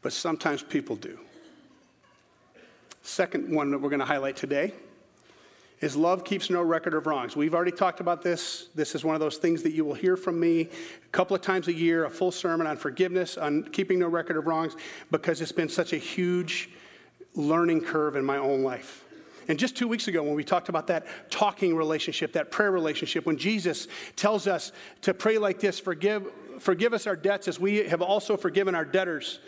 but 0.00 0.12
sometimes 0.12 0.62
people 0.62 0.94
do. 0.94 1.18
Second 3.02 3.52
one 3.52 3.70
that 3.72 3.78
we're 3.78 3.88
going 3.88 3.98
to 3.98 4.06
highlight 4.06 4.36
today 4.36 4.72
is 5.80 5.96
love 5.96 6.24
keeps 6.24 6.50
no 6.50 6.62
record 6.62 6.94
of 6.94 7.06
wrongs. 7.06 7.36
We've 7.36 7.54
already 7.54 7.72
talked 7.72 8.00
about 8.00 8.22
this. 8.22 8.68
This 8.74 8.94
is 8.94 9.04
one 9.04 9.14
of 9.14 9.20
those 9.20 9.38
things 9.38 9.62
that 9.62 9.72
you 9.72 9.84
will 9.84 9.94
hear 9.94 10.16
from 10.16 10.38
me 10.38 10.62
a 10.62 11.08
couple 11.10 11.34
of 11.34 11.42
times 11.42 11.68
a 11.68 11.72
year, 11.72 12.04
a 12.04 12.10
full 12.10 12.30
sermon 12.30 12.66
on 12.66 12.76
forgiveness, 12.76 13.36
on 13.36 13.64
keeping 13.64 13.98
no 13.98 14.08
record 14.08 14.36
of 14.36 14.46
wrongs, 14.46 14.76
because 15.10 15.40
it's 15.40 15.52
been 15.52 15.68
such 15.68 15.92
a 15.92 15.96
huge 15.96 16.70
learning 17.34 17.80
curve 17.80 18.14
in 18.14 18.24
my 18.24 18.36
own 18.36 18.62
life. 18.62 19.04
And 19.48 19.58
just 19.58 19.76
two 19.76 19.88
weeks 19.88 20.08
ago, 20.08 20.22
when 20.22 20.34
we 20.34 20.44
talked 20.44 20.68
about 20.68 20.86
that 20.88 21.06
talking 21.30 21.74
relationship, 21.74 22.34
that 22.34 22.50
prayer 22.50 22.70
relationship, 22.70 23.24
when 23.24 23.38
Jesus 23.38 23.88
tells 24.14 24.46
us 24.46 24.72
to 25.02 25.14
pray 25.14 25.38
like 25.38 25.58
this 25.58 25.80
forgive, 25.80 26.30
forgive 26.60 26.92
us 26.92 27.06
our 27.06 27.16
debts 27.16 27.48
as 27.48 27.58
we 27.58 27.76
have 27.88 28.02
also 28.02 28.36
forgiven 28.36 28.74
our 28.74 28.84
debtors. 28.84 29.40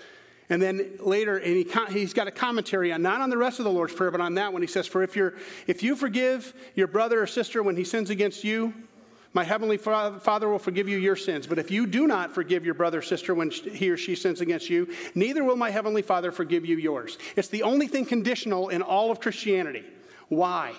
And 0.48 0.60
then 0.60 0.96
later, 0.98 1.36
and 1.36 1.54
he, 1.54 1.66
he's 1.92 2.12
got 2.12 2.26
a 2.26 2.32
commentary 2.32 2.92
on 2.92 3.02
not 3.02 3.20
on 3.20 3.30
the 3.30 3.36
rest 3.36 3.60
of 3.60 3.64
the 3.64 3.70
Lord's 3.70 3.94
Prayer, 3.94 4.10
but 4.10 4.20
on 4.20 4.34
that 4.34 4.52
one. 4.52 4.62
He 4.62 4.68
says, 4.68 4.86
For 4.86 5.02
if, 5.02 5.14
you're, 5.14 5.34
if 5.68 5.82
you 5.82 5.94
forgive 5.94 6.52
your 6.74 6.88
brother 6.88 7.22
or 7.22 7.26
sister 7.28 7.62
when 7.62 7.76
he 7.76 7.84
sins 7.84 8.10
against 8.10 8.42
you, 8.42 8.74
my 9.32 9.44
heavenly 9.44 9.76
Father 9.76 10.48
will 10.48 10.58
forgive 10.58 10.88
you 10.88 10.98
your 10.98 11.14
sins. 11.14 11.46
But 11.46 11.58
if 11.58 11.70
you 11.70 11.86
do 11.86 12.06
not 12.06 12.34
forgive 12.34 12.64
your 12.64 12.74
brother 12.74 12.98
or 12.98 13.02
sister 13.02 13.34
when 13.34 13.50
he 13.50 13.90
or 13.90 13.96
she 13.96 14.16
sins 14.16 14.40
against 14.40 14.68
you, 14.68 14.92
neither 15.14 15.44
will 15.44 15.56
my 15.56 15.70
heavenly 15.70 16.02
Father 16.02 16.32
forgive 16.32 16.66
you 16.66 16.76
yours. 16.76 17.16
It's 17.36 17.48
the 17.48 17.62
only 17.62 17.86
thing 17.86 18.06
conditional 18.06 18.70
in 18.70 18.82
all 18.82 19.10
of 19.10 19.20
Christianity. 19.20 19.84
Why? 20.28 20.72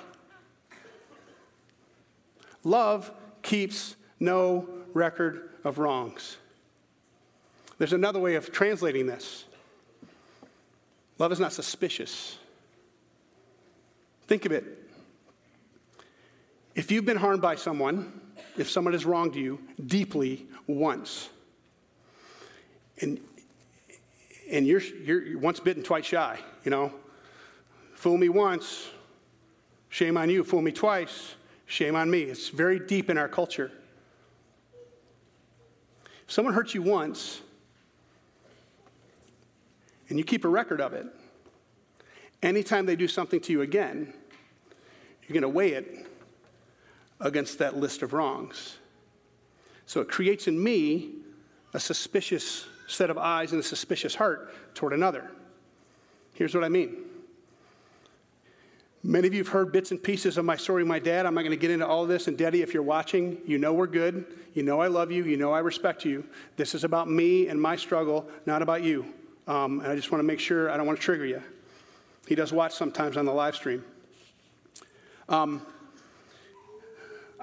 Love 2.64 3.12
keeps 3.42 3.96
no 4.20 4.68
record 4.94 5.50
of 5.64 5.78
wrongs. 5.78 6.38
There's 7.78 7.94
another 7.94 8.20
way 8.20 8.36
of 8.36 8.52
translating 8.52 9.08
this. 9.08 9.46
Love 11.18 11.32
is 11.32 11.40
not 11.40 11.54
suspicious. 11.54 12.38
Think 14.28 14.46
of 14.46 14.52
it. 14.52 14.66
If 16.76 16.92
you've 16.92 17.06
been 17.06 17.18
harmed 17.18 17.42
by 17.42 17.56
someone, 17.56 18.21
if 18.58 18.70
someone 18.70 18.94
has 18.94 19.06
wronged 19.06 19.36
you 19.36 19.60
deeply 19.86 20.46
once, 20.68 21.30
and, 23.00 23.20
and 24.50 24.68
you're, 24.68 24.82
you're 24.82 25.40
once 25.40 25.60
bitten, 25.60 25.84
twice 25.84 26.06
shy, 26.06 26.38
you 26.64 26.72
know, 26.72 26.92
fool 27.96 28.18
me 28.18 28.30
once, 28.30 28.90
shame 29.90 30.18
on 30.18 30.30
you, 30.30 30.44
fool 30.44 30.62
me 30.62 30.72
twice, 30.72 31.36
shame 31.66 31.96
on 31.96 32.10
me. 32.10 32.22
It's 32.22 32.50
very 32.50 32.80
deep 32.80 33.10
in 33.10 33.18
our 33.18 33.30
culture. 33.30 33.72
If 36.26 36.32
someone 36.32 36.54
hurts 36.54 36.74
you 36.74 36.82
once, 36.82 37.42
and 40.12 40.20
you 40.20 40.26
keep 40.26 40.44
a 40.44 40.50
record 40.50 40.82
of 40.82 40.94
it. 40.94 41.08
Anytime 42.44 42.86
they 42.86 42.98
do 42.98 43.08
something 43.08 43.40
to 43.40 43.54
you 43.54 43.62
again, 43.62 44.14
you're 45.26 45.34
going 45.34 45.42
to 45.42 45.50
weigh 45.50 45.72
it 45.72 46.11
against 47.22 47.60
that 47.60 47.78
list 47.78 48.02
of 48.02 48.14
wrongs. 48.14 48.78
So 49.86 50.02
it 50.02 50.10
creates 50.10 50.48
in 50.48 50.62
me 50.62 51.12
a 51.74 51.80
suspicious 51.80 52.66
set 52.88 53.10
of 53.10 53.18
eyes 53.18 53.52
and 53.52 53.62
a 53.62 53.64
suspicious 53.64 54.16
heart 54.16 54.54
toward 54.76 54.94
another. 54.94 55.32
Here's 56.34 56.54
what 56.54 56.64
I 56.64 56.70
mean. 56.70 56.98
Many 59.04 59.28
of 59.28 59.34
you 59.34 59.40
have 59.40 59.48
heard 59.48 59.72
bits 59.72 59.92
and 59.92 60.02
pieces 60.02 60.38
of 60.38 60.46
my 60.46 60.56
story, 60.56 60.86
my 60.86 61.00
dad. 61.00 61.26
I'm 61.26 61.34
not 61.34 61.42
going 61.42 61.52
to 61.52 61.58
get 61.58 61.72
into 61.72 61.88
all 61.88 62.06
this. 62.06 62.28
And, 62.28 62.38
Daddy, 62.38 62.62
if 62.62 62.74
you're 62.74 62.84
watching, 62.84 63.40
you 63.48 63.58
know 63.58 63.74
we're 63.74 63.88
good. 63.88 64.26
You 64.54 64.62
know 64.62 64.80
I 64.80 64.88
love 64.88 65.12
you. 65.12 65.24
You 65.24 65.38
know 65.38 65.52
I 65.52 65.60
respect 65.60 66.06
you. 66.06 66.24
This 66.56 66.76
is 66.76 66.84
about 66.84 67.10
me 67.10 67.48
and 67.48 67.60
my 67.60 67.76
struggle, 67.76 68.28
not 68.46 68.62
about 68.62 68.84
you. 68.84 69.06
Um, 69.48 69.80
and 69.80 69.92
I 69.92 69.96
just 69.96 70.12
want 70.12 70.20
to 70.20 70.24
make 70.24 70.40
sure 70.40 70.70
I 70.70 70.78
don't 70.78 70.86
want 70.86 71.00
to 71.00 71.04
trigger 71.04 71.26
you. 71.26 71.42
He 72.28 72.36
does 72.36 72.54
watch 72.54 72.74
sometimes 72.74 73.18
on 73.18 73.26
the 73.26 73.34
live 73.34 73.56
stream. 73.56 73.84
Um, 75.28 75.66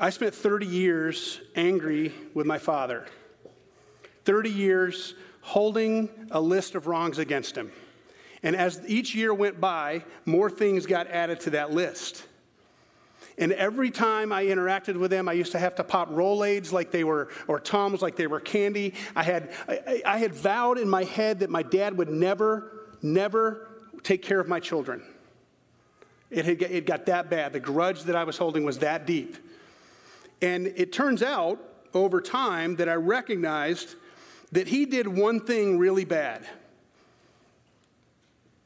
I 0.00 0.11
spent 0.11 0.32
30 0.32 0.64
years 0.64 1.40
angry 1.56 2.14
with 2.32 2.46
my 2.46 2.58
father, 2.58 3.06
30 4.24 4.48
years 4.48 5.14
holding 5.40 6.08
a 6.30 6.40
list 6.40 6.76
of 6.76 6.87
wrongs 6.87 7.18
against 7.18 7.56
him. 7.56 7.72
And 8.44 8.54
as 8.54 8.80
each 8.87 9.12
year 9.16 9.34
went 9.34 9.61
by, 9.61 10.04
more 10.24 10.50
things 10.50 10.87
got 10.87 11.08
added 11.08 11.40
to 11.40 11.50
that 11.50 11.72
list. 11.72 12.24
And 13.38 13.52
every 13.52 13.90
time 13.90 14.32
I 14.32 14.44
interacted 14.44 14.96
with 14.96 15.11
them, 15.11 15.28
I 15.28 15.32
used 15.32 15.52
to 15.52 15.58
have 15.58 15.74
to 15.76 15.84
pop 15.84 16.11
Rolaids 16.11 16.70
like 16.70 16.92
they 16.92 17.02
were, 17.02 17.28
or 17.48 17.58
Tums 17.58 18.00
like 18.00 18.14
they 18.14 18.28
were 18.28 18.38
candy. 18.38 18.94
I 19.16 19.24
had, 19.24 19.52
I, 19.66 20.02
I 20.06 20.18
had 20.18 20.32
vowed 20.32 20.78
in 20.78 20.88
my 20.88 21.02
head 21.02 21.40
that 21.40 21.50
my 21.50 21.64
dad 21.64 21.98
would 21.98 22.08
never, 22.08 22.87
never 23.02 23.68
take 24.04 24.22
care 24.22 24.38
of 24.38 24.46
my 24.46 24.61
children. 24.61 25.02
It, 26.30 26.44
had, 26.44 26.62
it 26.62 26.87
got 26.87 27.06
that 27.06 27.30
bad. 27.30 27.52
The 27.52 27.61
grudge 27.61 28.04
that 28.04 28.14
I 28.14 28.22
was 28.22 28.38
holding 28.38 28.64
was 28.64 28.78
that 28.78 29.04
deep. 29.04 29.37
And 30.40 30.68
it 30.77 30.92
turns 30.92 31.22
out 31.22 31.59
over 31.94 32.20
time 32.20 32.77
that 32.77 32.88
I 32.88 32.94
recognized 32.94 33.94
that 34.53 34.68
he 34.68 34.87
did 34.87 35.07
one 35.09 35.40
thing 35.40 35.79
really 35.79 36.05
bad. 36.05 36.46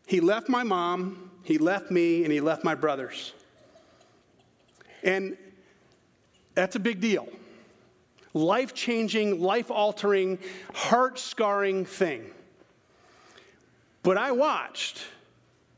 He 0.06 0.20
left 0.20 0.48
my 0.48 0.62
mom, 0.62 1.30
he 1.42 1.58
left 1.58 1.90
me, 1.90 2.24
and 2.24 2.32
he 2.32 2.40
left 2.40 2.64
my 2.64 2.74
brothers. 2.74 3.32
And 5.02 5.36
that's 6.54 6.76
a 6.76 6.80
big 6.80 7.00
deal. 7.00 7.28
Life 8.34 8.74
changing, 8.74 9.40
life 9.40 9.70
altering, 9.70 10.38
heart 10.74 11.18
scarring 11.18 11.84
thing. 11.84 12.30
But 14.02 14.16
I 14.16 14.32
watched 14.32 15.02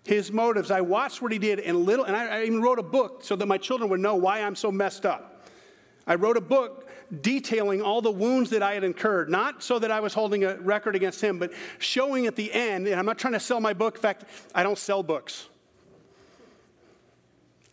his 0.04 0.30
motives. 0.32 0.70
I 0.70 0.80
watched 0.80 1.22
what 1.22 1.32
he 1.32 1.38
did 1.38 1.60
and 1.60 1.84
little, 1.84 2.04
and 2.04 2.16
I, 2.16 2.40
I 2.40 2.42
even 2.44 2.60
wrote 2.62 2.78
a 2.78 2.82
book 2.82 3.24
so 3.24 3.36
that 3.36 3.46
my 3.46 3.58
children 3.58 3.90
would 3.90 4.00
know 4.00 4.14
why 4.16 4.40
I'm 4.40 4.56
so 4.56 4.70
messed 4.70 5.06
up. 5.06 5.33
I 6.06 6.16
wrote 6.16 6.36
a 6.36 6.40
book 6.40 6.88
detailing 7.20 7.82
all 7.82 8.02
the 8.02 8.10
wounds 8.10 8.50
that 8.50 8.62
I 8.62 8.74
had 8.74 8.84
incurred, 8.84 9.28
not 9.30 9.62
so 9.62 9.78
that 9.78 9.90
I 9.90 10.00
was 10.00 10.14
holding 10.14 10.44
a 10.44 10.56
record 10.56 10.96
against 10.96 11.20
him, 11.20 11.38
but 11.38 11.52
showing 11.78 12.26
at 12.26 12.36
the 12.36 12.52
end, 12.52 12.86
and 12.86 12.98
I'm 12.98 13.06
not 13.06 13.18
trying 13.18 13.34
to 13.34 13.40
sell 13.40 13.60
my 13.60 13.72
book. 13.72 13.96
In 13.96 14.02
fact, 14.02 14.24
I 14.54 14.62
don't 14.62 14.78
sell 14.78 15.02
books. 15.02 15.48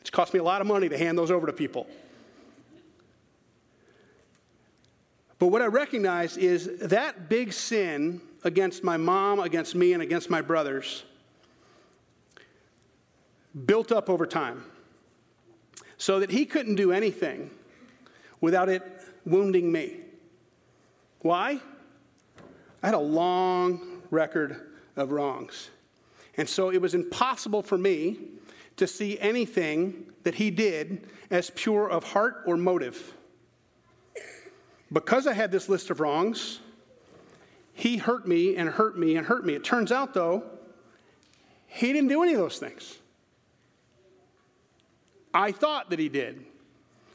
It's 0.02 0.10
cost 0.10 0.34
me 0.34 0.40
a 0.40 0.44
lot 0.44 0.62
of 0.62 0.68
money 0.68 0.90
to 0.90 0.98
hand 0.98 1.18
those 1.18 1.32
over 1.32 1.48
to 1.48 1.54
people. 1.54 1.88
But 5.40 5.48
what 5.48 5.62
I 5.62 5.68
recognize 5.68 6.38
is 6.38 6.78
that 6.80 7.30
big 7.30 7.52
sin 7.52 8.22
against 8.44 8.84
my 8.84 8.98
mom, 8.98 9.40
against 9.40 9.76
me, 9.76 9.94
and 9.94 10.02
against 10.02 10.30
my 10.30 10.42
brothers 10.42 11.04
built 13.66 13.92
up 13.92 14.10
over 14.10 14.26
time 14.26 14.64
so 15.98 16.20
that 16.20 16.32
he 16.32 16.46
couldn't 16.46 16.76
do 16.76 16.92
anything 16.92 17.50
without 18.42 18.68
it 18.68 18.84
wounding 19.26 19.72
me. 19.72 19.98
Why? 21.22 21.60
I 22.84 22.86
had 22.88 22.96
a 22.96 23.00
long 23.00 24.02
record 24.10 24.60
of 24.96 25.12
wrongs. 25.12 25.70
And 26.36 26.50
so 26.50 26.72
it 26.72 26.82
was 26.82 26.96
impossible 26.96 27.62
for 27.62 27.78
me 27.78 28.18
to 28.78 28.88
see 28.88 29.20
anything 29.20 30.06
that 30.24 30.36
he 30.36 30.50
did 30.50 31.08
as 31.30 31.52
pure 31.52 31.90
of 31.90 32.04
heart 32.04 32.44
or 32.46 32.58
motive. 32.58 33.14
Because 34.92 35.28
I 35.28 35.34
had 35.34 35.52
this 35.52 35.70
list 35.70 35.90
of 35.90 36.00
wrongs, 36.00 36.60
he 37.74 37.98
hurt 37.98 38.28
me 38.28 38.56
and 38.56 38.70
hurt 38.70 38.98
me 38.98 39.16
and 39.16 39.26
hurt 39.26 39.46
me. 39.46 39.54
It 39.54 39.64
turns 39.64 39.92
out, 39.92 40.14
though, 40.14 40.44
he 41.68 41.94
didn't 41.94 42.10
do 42.10 42.24
any 42.24 42.34
of 42.34 42.40
those 42.40 42.58
things. 42.58 42.98
I 45.34 45.52
thought 45.52 45.90
that 45.92 46.00
he 46.00 46.10
did. 46.10 46.46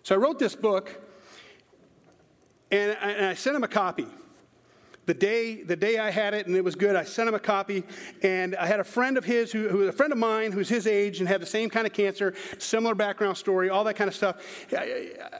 So 0.02 0.14
I 0.14 0.18
wrote 0.18 0.38
this 0.38 0.56
book 0.56 1.05
and 2.70 2.96
I, 3.00 3.10
and 3.10 3.26
I 3.26 3.34
sent 3.34 3.56
him 3.56 3.64
a 3.64 3.68
copy. 3.68 4.06
The 5.06 5.14
day, 5.14 5.62
the 5.62 5.76
day 5.76 5.98
I 5.98 6.10
had 6.10 6.34
it 6.34 6.48
and 6.48 6.56
it 6.56 6.64
was 6.64 6.74
good, 6.74 6.96
I 6.96 7.04
sent 7.04 7.28
him 7.28 7.34
a 7.36 7.40
copy. 7.40 7.84
And 8.22 8.56
I 8.56 8.66
had 8.66 8.80
a 8.80 8.84
friend 8.84 9.16
of 9.16 9.24
his, 9.24 9.52
who, 9.52 9.68
who 9.68 9.78
was 9.78 9.88
a 9.88 9.92
friend 9.92 10.12
of 10.12 10.18
mine, 10.18 10.50
who's 10.50 10.68
his 10.68 10.88
age 10.88 11.20
and 11.20 11.28
had 11.28 11.40
the 11.40 11.46
same 11.46 11.70
kind 11.70 11.86
of 11.86 11.92
cancer, 11.92 12.34
similar 12.58 12.96
background 12.96 13.36
story, 13.36 13.70
all 13.70 13.84
that 13.84 13.94
kind 13.94 14.08
of 14.08 14.16
stuff. 14.16 14.44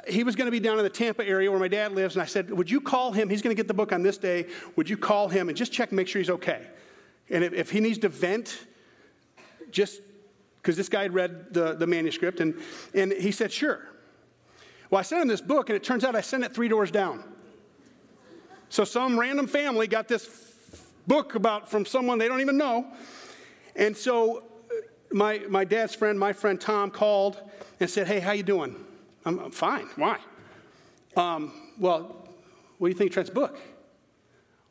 He 0.06 0.22
was 0.22 0.36
going 0.36 0.46
to 0.46 0.52
be 0.52 0.60
down 0.60 0.78
in 0.78 0.84
the 0.84 0.90
Tampa 0.90 1.26
area 1.26 1.50
where 1.50 1.58
my 1.58 1.66
dad 1.66 1.92
lives. 1.92 2.14
And 2.14 2.22
I 2.22 2.26
said, 2.26 2.48
Would 2.52 2.70
you 2.70 2.80
call 2.80 3.10
him? 3.10 3.28
He's 3.28 3.42
going 3.42 3.54
to 3.54 3.60
get 3.60 3.66
the 3.66 3.74
book 3.74 3.92
on 3.92 4.04
this 4.04 4.18
day. 4.18 4.46
Would 4.76 4.88
you 4.88 4.96
call 4.96 5.28
him 5.28 5.48
and 5.48 5.58
just 5.58 5.72
check 5.72 5.90
and 5.90 5.96
make 5.96 6.06
sure 6.06 6.20
he's 6.20 6.30
okay? 6.30 6.64
And 7.28 7.42
if, 7.42 7.52
if 7.52 7.70
he 7.72 7.80
needs 7.80 7.98
to 7.98 8.08
vent, 8.08 8.66
just 9.72 10.00
because 10.62 10.76
this 10.76 10.88
guy 10.88 11.02
had 11.02 11.14
read 11.14 11.52
the, 11.52 11.74
the 11.74 11.86
manuscript. 11.86 12.40
And, 12.40 12.54
and 12.94 13.12
he 13.12 13.32
said, 13.32 13.52
Sure. 13.52 13.84
Well, 14.96 15.00
I 15.00 15.02
sent 15.02 15.20
him 15.20 15.28
this 15.28 15.42
book, 15.42 15.68
and 15.68 15.76
it 15.76 15.84
turns 15.84 16.04
out 16.04 16.16
I 16.16 16.22
sent 16.22 16.42
it 16.42 16.54
three 16.54 16.68
doors 16.68 16.90
down. 16.90 17.22
So 18.70 18.82
some 18.82 19.20
random 19.20 19.46
family 19.46 19.86
got 19.86 20.08
this 20.08 20.26
book 21.06 21.34
about 21.34 21.70
from 21.70 21.84
someone 21.84 22.16
they 22.16 22.28
don't 22.28 22.40
even 22.40 22.56
know. 22.56 22.86
And 23.74 23.94
so 23.94 24.38
uh, 24.38 24.42
my, 25.12 25.42
my 25.50 25.64
dad's 25.64 25.94
friend, 25.94 26.18
my 26.18 26.32
friend 26.32 26.58
Tom, 26.58 26.90
called 26.90 27.38
and 27.78 27.90
said, 27.90 28.06
Hey, 28.06 28.20
how 28.20 28.32
you 28.32 28.42
doing? 28.42 28.74
I'm, 29.26 29.38
I'm 29.38 29.50
fine. 29.50 29.86
Why? 29.96 30.18
Um, 31.14 31.52
well, 31.78 32.26
what 32.78 32.88
do 32.88 32.90
you 32.90 32.96
think 32.96 33.10
of 33.10 33.12
Trent's 33.12 33.28
book? 33.28 33.60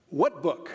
What 0.10 0.42
book? 0.42 0.72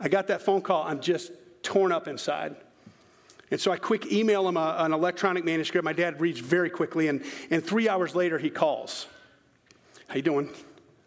I 0.00 0.08
got 0.08 0.28
that 0.28 0.40
phone 0.40 0.62
call. 0.62 0.84
I'm 0.84 1.02
just 1.02 1.32
torn 1.62 1.92
up 1.92 2.08
inside. 2.08 2.56
And 3.50 3.60
so 3.60 3.72
I 3.72 3.78
quick 3.78 4.12
email 4.12 4.48
him 4.48 4.56
a, 4.56 4.76
an 4.78 4.92
electronic 4.92 5.44
manuscript. 5.44 5.84
My 5.84 5.92
dad 5.92 6.20
reads 6.20 6.40
very 6.40 6.70
quickly, 6.70 7.08
and, 7.08 7.24
and 7.50 7.64
three 7.64 7.88
hours 7.88 8.14
later 8.14 8.38
he 8.38 8.50
calls. 8.50 9.06
How 10.08 10.16
you 10.16 10.22
doing? 10.22 10.50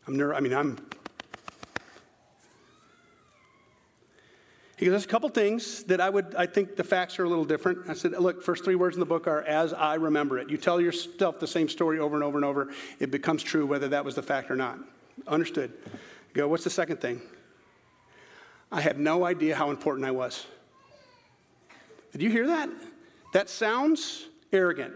I'm 0.07 0.17
ner- 0.17 0.33
I 0.33 0.39
mean, 0.39 0.53
I'm. 0.53 0.77
He 4.75 4.87
goes, 4.87 4.91
there's 4.93 5.05
a 5.05 5.07
couple 5.07 5.29
things 5.29 5.83
that 5.83 6.01
I 6.01 6.09
would, 6.09 6.35
I 6.35 6.45
think 6.45 6.75
the 6.75 6.83
facts 6.83 7.17
are 7.19 7.23
a 7.23 7.29
little 7.29 7.45
different. 7.45 7.89
I 7.89 7.93
said, 7.93 8.11
look, 8.13 8.43
first 8.43 8.65
three 8.65 8.75
words 8.75 8.97
in 8.97 8.99
the 8.99 9.05
book 9.05 9.27
are 9.27 9.41
as 9.43 9.71
I 9.71 9.93
remember 9.95 10.39
it. 10.39 10.49
You 10.49 10.57
tell 10.57 10.81
yourself 10.81 11.39
the 11.39 11.47
same 11.47 11.69
story 11.69 11.99
over 11.99 12.15
and 12.15 12.23
over 12.23 12.37
and 12.37 12.43
over, 12.43 12.73
it 12.99 13.09
becomes 13.09 13.43
true 13.43 13.65
whether 13.65 13.87
that 13.89 14.03
was 14.03 14.15
the 14.15 14.23
fact 14.23 14.51
or 14.51 14.55
not. 14.57 14.79
Understood. 15.27 15.71
I 15.85 16.33
go, 16.33 16.47
what's 16.49 16.65
the 16.65 16.69
second 16.69 16.99
thing? 16.99 17.21
I 18.71 18.81
had 18.81 18.99
no 18.99 19.23
idea 19.23 19.55
how 19.55 19.69
important 19.69 20.05
I 20.05 20.11
was. 20.11 20.45
Did 22.13 22.21
you 22.21 22.29
hear 22.29 22.47
that? 22.47 22.69
That 23.33 23.49
sounds 23.49 24.27
arrogant. 24.53 24.93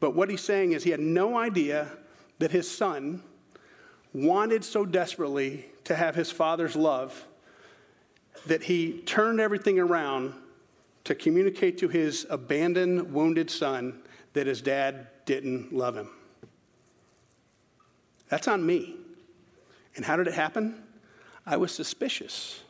But 0.00 0.14
what 0.14 0.30
he's 0.30 0.40
saying 0.40 0.72
is 0.72 0.82
he 0.82 0.90
had 0.90 1.00
no 1.00 1.36
idea 1.36 1.88
that 2.38 2.50
his 2.50 2.68
son 2.68 3.22
wanted 4.14 4.64
so 4.64 4.84
desperately 4.86 5.66
to 5.84 5.94
have 5.94 6.14
his 6.14 6.30
father's 6.30 6.74
love 6.74 7.26
that 8.46 8.62
he 8.62 9.02
turned 9.04 9.40
everything 9.40 9.78
around 9.78 10.32
to 11.04 11.14
communicate 11.14 11.78
to 11.78 11.88
his 11.88 12.26
abandoned, 12.30 13.12
wounded 13.12 13.50
son 13.50 14.00
that 14.32 14.46
his 14.46 14.62
dad 14.62 15.06
didn't 15.26 15.72
love 15.72 15.96
him. 15.96 16.08
That's 18.28 18.48
on 18.48 18.64
me. 18.64 18.96
And 19.96 20.04
how 20.04 20.16
did 20.16 20.26
it 20.26 20.34
happen? 20.34 20.82
I 21.46 21.56
was 21.56 21.74
suspicious. 21.74 22.60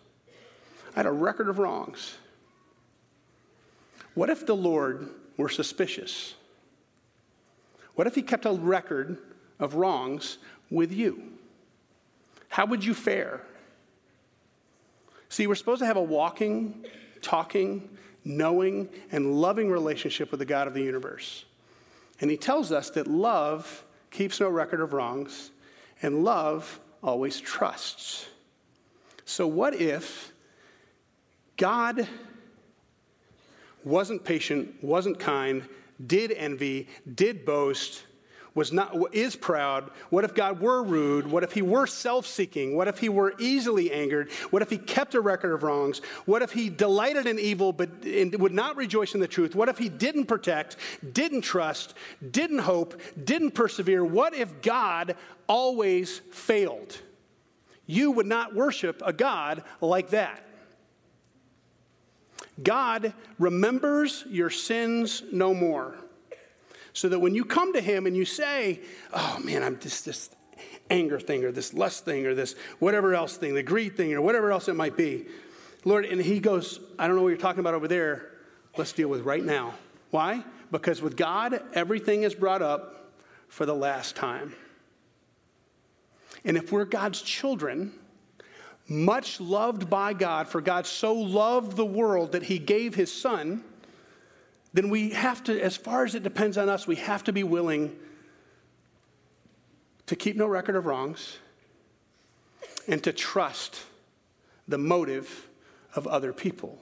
I 0.94 1.00
had 1.00 1.06
a 1.06 1.12
record 1.12 1.48
of 1.48 1.58
wrongs. 1.58 2.16
What 4.18 4.31
if 4.31 4.44
the 4.44 4.57
Lord 4.57 5.11
were 5.37 5.48
suspicious? 5.48 6.35
What 7.94 8.09
if 8.09 8.16
he 8.16 8.22
kept 8.22 8.46
a 8.46 8.50
record 8.50 9.16
of 9.61 9.76
wrongs 9.76 10.38
with 10.72 10.92
you? 10.92 11.35
How 12.48 12.66
would 12.66 12.85
you 12.85 12.94
fare? 12.94 13.42
See, 15.28 15.46
we're 15.46 15.54
supposed 15.54 15.78
to 15.83 15.87
have 15.87 15.96
a 15.96 16.02
walking, 16.02 16.85
talking, 17.22 17.96
knowing, 18.24 18.88
and 19.12 19.40
loving 19.40 19.70
relationship 19.70 20.33
with 20.33 20.40
the 20.40 20.46
God 20.46 20.66
of 20.66 20.74
the 20.74 20.83
universe. 20.83 21.44
And 22.20 22.28
he 22.28 22.37
tells 22.37 22.72
us 22.72 22.90
that 22.90 23.07
love 23.07 23.85
keeps 24.11 24.40
no 24.40 24.48
record 24.48 24.81
of 24.81 24.94
wrongs, 24.94 25.52
and 26.02 26.24
love 26.24 26.81
always 27.04 27.40
trusts. 27.40 28.26
So, 29.24 29.46
what 29.46 29.76
if 29.76 30.33
God 31.57 32.09
wasn't 33.84 34.24
patient, 34.24 34.82
wasn't 34.82 35.18
kind, 35.18 35.68
did 36.04 36.32
envy, 36.32 36.88
did 37.14 37.44
boast, 37.44 38.04
was 38.58 38.72
not 38.72 38.92
is 39.12 39.36
proud. 39.36 39.90
What 40.10 40.24
if 40.24 40.34
god 40.34 40.60
were 40.60 40.82
rude? 40.82 41.28
What 41.28 41.44
if 41.44 41.52
he 41.52 41.62
were 41.62 41.86
self-seeking? 41.86 42.76
What 42.76 42.88
if 42.88 42.98
he 42.98 43.08
were 43.08 43.34
easily 43.38 43.92
angered? 43.92 44.32
What 44.50 44.62
if 44.62 44.70
he 44.70 44.78
kept 44.78 45.14
a 45.14 45.20
record 45.20 45.54
of 45.54 45.62
wrongs? 45.62 46.00
What 46.26 46.42
if 46.42 46.50
he 46.50 46.68
delighted 46.68 47.26
in 47.26 47.38
evil 47.38 47.72
but 47.72 47.90
would 48.04 48.52
not 48.52 48.76
rejoice 48.76 49.14
in 49.14 49.20
the 49.20 49.28
truth? 49.28 49.54
What 49.54 49.68
if 49.68 49.78
he 49.78 49.88
didn't 49.88 50.26
protect 50.26 50.76
didn't 51.12 51.42
trust 51.42 51.94
didn't 52.30 52.58
hope 52.58 53.00
didn't 53.22 53.52
persevere? 53.52 54.04
What 54.04 54.34
if 54.34 54.60
god 54.60 55.14
always 55.46 56.18
failed? 56.32 56.98
You 57.86 58.10
would 58.10 58.26
not 58.26 58.56
worship 58.56 59.00
a 59.06 59.12
god 59.12 59.62
like 59.80 60.10
that 60.10 60.47
God 62.62 63.12
remembers 63.38 64.24
your 64.28 64.50
sins 64.50 65.22
no 65.32 65.54
more. 65.54 65.96
So 66.92 67.08
that 67.10 67.18
when 67.18 67.34
you 67.34 67.44
come 67.44 67.72
to 67.74 67.80
Him 67.80 68.06
and 68.06 68.16
you 68.16 68.24
say, 68.24 68.80
Oh 69.12 69.38
man, 69.44 69.62
I'm 69.62 69.78
just 69.78 70.04
this 70.04 70.30
anger 70.90 71.20
thing 71.20 71.44
or 71.44 71.52
this 71.52 71.72
lust 71.72 72.04
thing 72.04 72.26
or 72.26 72.34
this 72.34 72.54
whatever 72.78 73.14
else 73.14 73.36
thing, 73.36 73.54
the 73.54 73.62
greed 73.62 73.96
thing 73.96 74.12
or 74.14 74.20
whatever 74.20 74.50
else 74.50 74.68
it 74.68 74.74
might 74.74 74.96
be, 74.96 75.26
Lord, 75.84 76.04
and 76.04 76.20
He 76.20 76.40
goes, 76.40 76.80
I 76.98 77.06
don't 77.06 77.16
know 77.16 77.22
what 77.22 77.28
you're 77.28 77.38
talking 77.38 77.60
about 77.60 77.74
over 77.74 77.88
there. 77.88 78.30
Let's 78.76 78.92
deal 78.92 79.08
with 79.08 79.22
right 79.22 79.44
now. 79.44 79.74
Why? 80.10 80.44
Because 80.70 81.00
with 81.00 81.16
God, 81.16 81.62
everything 81.72 82.22
is 82.22 82.34
brought 82.34 82.62
up 82.62 83.12
for 83.48 83.64
the 83.66 83.74
last 83.74 84.16
time. 84.16 84.54
And 86.44 86.56
if 86.56 86.72
we're 86.72 86.84
God's 86.84 87.20
children, 87.20 87.92
much 88.88 89.38
loved 89.38 89.90
by 89.90 90.14
God, 90.14 90.48
for 90.48 90.61
God 90.61 90.87
so 90.87 91.12
loved 91.12 91.77
the 91.77 91.85
world 91.85 92.33
that 92.33 92.44
he 92.44 92.59
gave 92.59 92.94
his 92.94 93.12
son, 93.12 93.62
then 94.72 94.88
we 94.88 95.11
have 95.11 95.44
to, 95.44 95.62
as 95.62 95.77
far 95.77 96.05
as 96.05 96.14
it 96.14 96.22
depends 96.22 96.57
on 96.57 96.68
us, 96.68 96.87
we 96.87 96.96
have 96.96 97.22
to 97.24 97.33
be 97.33 97.42
willing 97.42 97.94
to 100.07 100.16
keep 100.16 100.37
no 100.37 100.46
record 100.46 100.74
of 100.74 100.87
wrongs 100.87 101.37
and 102.87 103.03
to 103.05 103.12
trust 103.12 103.83
the 104.66 104.79
motive 104.79 105.48
of 105.94 106.07
other 106.07 106.33
people. 106.33 106.79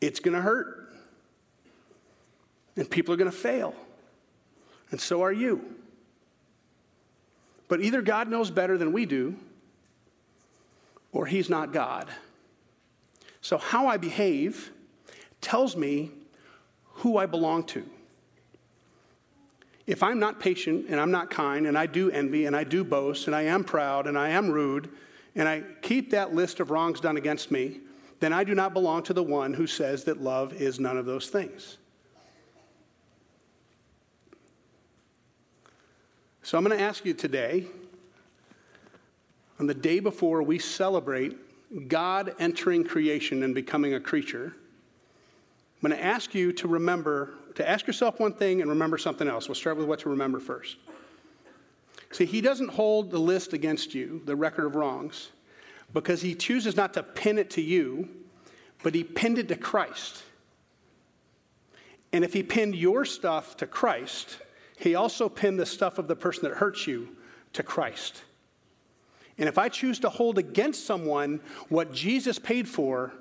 It's 0.00 0.20
going 0.20 0.34
to 0.34 0.40
hurt, 0.40 0.90
and 2.76 2.88
people 2.88 3.12
are 3.12 3.16
going 3.18 3.30
to 3.30 3.36
fail, 3.36 3.74
and 4.90 5.00
so 5.00 5.22
are 5.22 5.32
you. 5.32 5.64
But 7.68 7.80
either 7.80 8.02
God 8.02 8.28
knows 8.28 8.50
better 8.50 8.78
than 8.78 8.92
we 8.92 9.04
do 9.06 9.36
or 11.14 11.24
he's 11.24 11.48
not 11.48 11.72
God. 11.72 12.10
So, 13.40 13.56
how 13.56 13.86
I 13.86 13.96
behave 13.96 14.70
tells 15.40 15.76
me 15.76 16.10
who 16.96 17.16
I 17.16 17.26
belong 17.26 17.64
to. 17.64 17.88
If 19.86 20.02
I'm 20.02 20.18
not 20.18 20.40
patient 20.40 20.86
and 20.88 20.98
I'm 20.98 21.10
not 21.10 21.30
kind 21.30 21.66
and 21.66 21.76
I 21.76 21.86
do 21.86 22.10
envy 22.10 22.46
and 22.46 22.56
I 22.56 22.64
do 22.64 22.82
boast 22.82 23.26
and 23.26 23.36
I 23.36 23.42
am 23.42 23.64
proud 23.64 24.06
and 24.06 24.18
I 24.18 24.30
am 24.30 24.50
rude 24.50 24.88
and 25.34 25.48
I 25.48 25.62
keep 25.82 26.10
that 26.10 26.34
list 26.34 26.60
of 26.60 26.70
wrongs 26.70 27.00
done 27.00 27.16
against 27.16 27.50
me, 27.50 27.80
then 28.20 28.32
I 28.32 28.44
do 28.44 28.54
not 28.54 28.72
belong 28.72 29.02
to 29.04 29.12
the 29.12 29.22
one 29.22 29.52
who 29.52 29.66
says 29.66 30.04
that 30.04 30.22
love 30.22 30.54
is 30.54 30.80
none 30.80 30.96
of 30.96 31.04
those 31.04 31.28
things. 31.28 31.76
So 36.42 36.56
I'm 36.56 36.64
going 36.64 36.76
to 36.78 36.82
ask 36.82 37.04
you 37.04 37.12
today 37.12 37.66
on 39.58 39.66
the 39.66 39.74
day 39.74 40.00
before 40.00 40.42
we 40.42 40.58
celebrate 40.58 41.36
God 41.88 42.34
entering 42.38 42.84
creation 42.84 43.42
and 43.42 43.54
becoming 43.54 43.94
a 43.94 44.00
creature, 44.00 44.54
I'm 45.82 45.90
going 45.90 45.98
to 46.00 46.04
ask 46.04 46.34
you 46.34 46.52
to 46.54 46.68
remember, 46.68 47.34
to 47.56 47.68
ask 47.68 47.86
yourself 47.86 48.18
one 48.18 48.32
thing 48.32 48.60
and 48.60 48.70
remember 48.70 48.98
something 48.98 49.28
else. 49.28 49.48
We'll 49.48 49.54
start 49.54 49.76
with 49.76 49.86
what 49.86 50.00
to 50.00 50.08
remember 50.08 50.40
first. 50.40 50.76
See, 52.10 52.24
he 52.24 52.40
doesn't 52.40 52.68
hold 52.68 53.10
the 53.10 53.18
list 53.18 53.52
against 53.52 53.94
you, 53.94 54.22
the 54.24 54.36
record 54.36 54.66
of 54.66 54.76
wrongs, 54.76 55.30
because 55.92 56.22
he 56.22 56.34
chooses 56.34 56.76
not 56.76 56.94
to 56.94 57.02
pin 57.02 57.38
it 57.38 57.50
to 57.50 57.60
you, 57.60 58.08
but 58.82 58.94
he 58.94 59.02
pinned 59.02 59.38
it 59.38 59.48
to 59.48 59.56
Christ. 59.56 60.22
And 62.12 62.24
if 62.24 62.32
he 62.32 62.42
pinned 62.42 62.76
your 62.76 63.04
stuff 63.04 63.56
to 63.56 63.66
Christ, 63.66 64.38
he 64.78 64.94
also 64.94 65.28
pinned 65.28 65.58
the 65.58 65.66
stuff 65.66 65.98
of 65.98 66.06
the 66.06 66.14
person 66.14 66.44
that 66.44 66.58
hurts 66.58 66.86
you 66.86 67.16
to 67.52 67.62
Christ. 67.62 68.22
And 69.38 69.48
if 69.48 69.58
I 69.58 69.68
choose 69.68 69.98
to 70.00 70.08
hold 70.08 70.38
against 70.38 70.86
someone 70.86 71.40
what 71.68 71.92
Jesus 71.92 72.38
paid 72.38 72.68
for, 72.68 73.12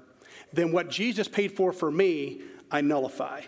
then 0.51 0.71
what 0.71 0.89
Jesus 0.89 1.27
paid 1.27 1.51
for 1.53 1.73
for 1.73 1.91
me, 1.91 2.41
I 2.69 2.81
nullify. 2.81 3.41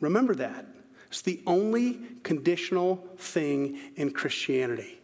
Remember 0.00 0.34
that. 0.36 0.66
It's 1.08 1.22
the 1.22 1.40
only 1.46 2.00
conditional 2.22 2.96
thing 3.16 3.78
in 3.96 4.10
Christianity. 4.10 4.98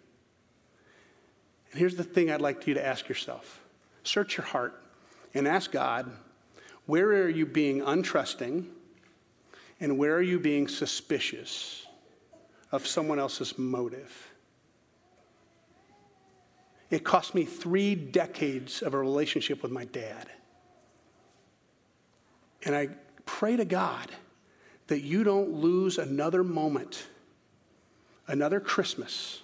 And 1.71 1.81
here's 1.81 1.97
the 1.97 2.05
thing 2.05 2.31
I'd 2.31 2.41
like 2.41 2.67
you 2.67 2.75
to 2.75 2.85
ask 2.85 3.09
yourself 3.09 3.61
search 4.03 4.37
your 4.37 4.47
heart 4.47 4.81
and 5.33 5.49
ask 5.49 5.73
God, 5.73 6.11
where 6.87 7.09
are 7.09 7.29
you 7.29 7.47
being 7.47 7.81
untrusting 7.81 8.67
and 9.81 9.99
where 9.99 10.15
are 10.15 10.23
you 10.23 10.39
being 10.39 10.69
suspicious 10.69 11.87
of 12.71 12.87
someone 12.87 13.19
else's 13.19 13.59
motive? 13.59 14.34
It 16.95 17.03
cost 17.03 17.35
me 17.35 17.45
three 17.45 17.97
decades 17.97 18.81
of 18.81 18.95
a 18.95 18.99
relationship 18.99 19.65
with 19.65 19.73
my 19.73 19.85
dad. 19.85 20.29
And 22.65 22.73
I 22.73 22.91
pray 23.27 23.57
to 23.57 23.65
God 23.65 24.13
that 24.87 25.01
you 25.01 25.25
don't 25.25 25.55
lose 25.55 25.99
another 25.99 26.45
moment, 26.45 27.09
another 28.29 28.61
Christmas, 28.61 29.41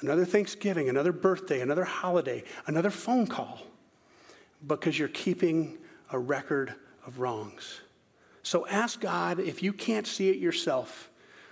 another 0.00 0.26
Thanksgiving, 0.26 0.90
another 0.90 1.12
birthday, 1.12 1.62
another 1.62 1.84
holiday, 1.84 2.44
another 2.66 2.90
phone 2.90 3.26
call, 3.26 3.62
because 4.66 4.98
you're 4.98 5.08
keeping 5.08 5.78
a 6.12 6.18
record 6.18 6.74
of 7.06 7.18
wrongs. 7.18 7.80
So 8.42 8.66
ask 8.66 9.00
God 9.00 9.40
if 9.40 9.62
you 9.62 9.72
can't 9.72 10.06
see 10.06 10.28
it 10.28 10.36
yourself 10.36 11.10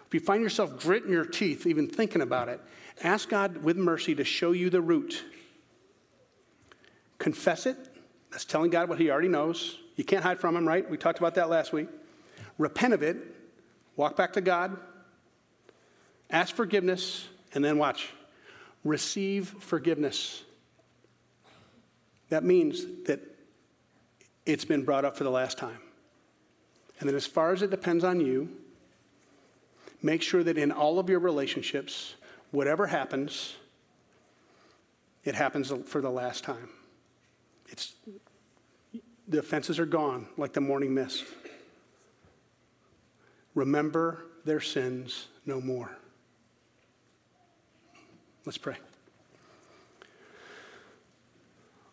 if 0.09 0.15
you 0.15 0.21
find 0.21 0.43
yourself 0.43 0.81
gritting 0.81 1.13
your 1.13 1.27
teeth 1.27 1.67
even 1.67 1.87
thinking 1.87 2.23
about 2.23 2.49
it, 2.49 2.61
ask 3.03 3.29
God 3.29 3.59
with 3.59 3.77
mercy 3.77 4.15
to 4.15 4.25
show 4.25 4.53
you 4.53 4.71
the 4.71 4.81
root. 4.81 5.25
Confess 7.19 7.67
it. 7.67 7.77
That's 8.31 8.45
telling 8.45 8.71
God 8.71 8.89
what 8.89 8.99
He 8.99 9.11
already 9.11 9.29
knows. 9.29 9.79
You 9.97 10.05
can't 10.05 10.23
hide 10.23 10.39
from 10.39 10.57
Him, 10.57 10.67
right? 10.67 10.89
We 10.89 10.97
talked 10.97 11.19
about 11.19 11.35
that 11.35 11.51
last 11.51 11.73
week. 11.73 11.89
Repent 12.59 12.95
of 12.95 13.03
it. 13.03 13.17
Walk 13.97 14.17
back 14.17 14.35
to 14.35 14.41
God. 14.41 14.77
Ask 16.31 16.55
forgiveness. 16.55 17.27
And 17.55 17.65
then 17.65 17.79
watch. 17.79 18.11
Receive 18.85 19.49
forgiveness. 19.61 20.43
That 22.29 22.45
means 22.45 22.85
that 23.07 23.21
it's 24.45 24.65
been 24.65 24.85
brought 24.85 25.05
up 25.05 25.17
for 25.17 25.25
the 25.25 25.31
last 25.31 25.59
time. 25.59 25.79
And 27.01 27.09
then, 27.09 27.17
as 27.17 27.27
far 27.27 27.53
as 27.53 27.63
it 27.63 27.71
depends 27.71 28.05
on 28.05 28.21
you, 28.21 28.49
make 30.03 30.23
sure 30.23 30.43
that 30.43 30.59
in 30.59 30.73
all 30.73 30.99
of 30.99 31.09
your 31.09 31.21
relationships, 31.21 32.15
whatever 32.51 32.87
happens, 32.87 33.57
it 35.25 35.35
happens 35.35 35.73
for 35.87 36.01
the 36.01 36.11
last 36.11 36.45
time. 36.45 36.69
It's, 37.69 37.95
the 39.27 39.39
offenses 39.39 39.79
are 39.79 39.87
gone 39.87 40.27
like 40.37 40.53
the 40.53 40.61
morning 40.61 40.95
mist. 40.95 41.25
Remember 43.55 44.25
their 44.45 44.61
sins 44.61 45.29
no 45.45 45.61
more. 45.61 45.97
Let's 48.47 48.59
pray. 48.59 48.77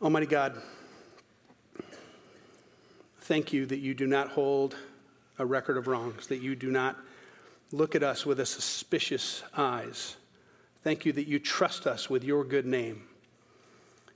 Almighty 0.02 0.28
God, 0.28 0.62
thank 3.22 3.52
you 3.52 3.65
that 3.65 3.80
you 3.80 3.94
do 3.94 4.08
not 4.08 4.30
hold 4.30 4.76
a 5.39 5.46
record 5.46 5.78
of 5.78 5.88
wrongs, 5.88 6.28
that 6.28 6.41
you 6.41 6.56
do 6.56 6.72
not 6.72 6.96
look 7.72 7.96
at 7.96 8.04
us 8.04 8.26
with 8.26 8.39
a 8.39 8.46
suspicious 8.46 9.44
eyes. 9.58 10.15
Thank 10.86 11.04
you 11.04 11.13
that 11.13 11.28
you 11.28 11.39
trust 11.39 11.88
us 11.88 12.12
with 12.12 12.24
your 12.24 12.43
good 12.43 12.67
name. 12.67 13.08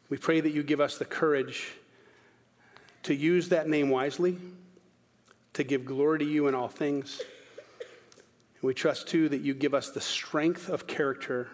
We 0.07 0.17
pray 0.17 0.39
that 0.39 0.51
you 0.51 0.61
give 0.61 0.79
us 0.79 0.99
the 0.99 1.03
courage 1.03 1.71
to 3.01 3.15
use 3.15 3.49
that 3.49 3.67
name 3.67 3.89
wisely, 3.89 4.37
to 5.53 5.63
give 5.63 5.83
glory 5.83 6.19
to 6.19 6.25
you 6.25 6.47
in 6.47 6.53
all 6.53 6.67
things. 6.67 7.21
And 7.81 8.61
we 8.61 8.75
trust 8.75 9.07
too 9.07 9.29
that 9.29 9.41
you 9.41 9.55
give 9.55 9.73
us 9.73 9.89
the 9.89 9.99
strength 9.99 10.69
of 10.69 10.85
character 10.85 11.47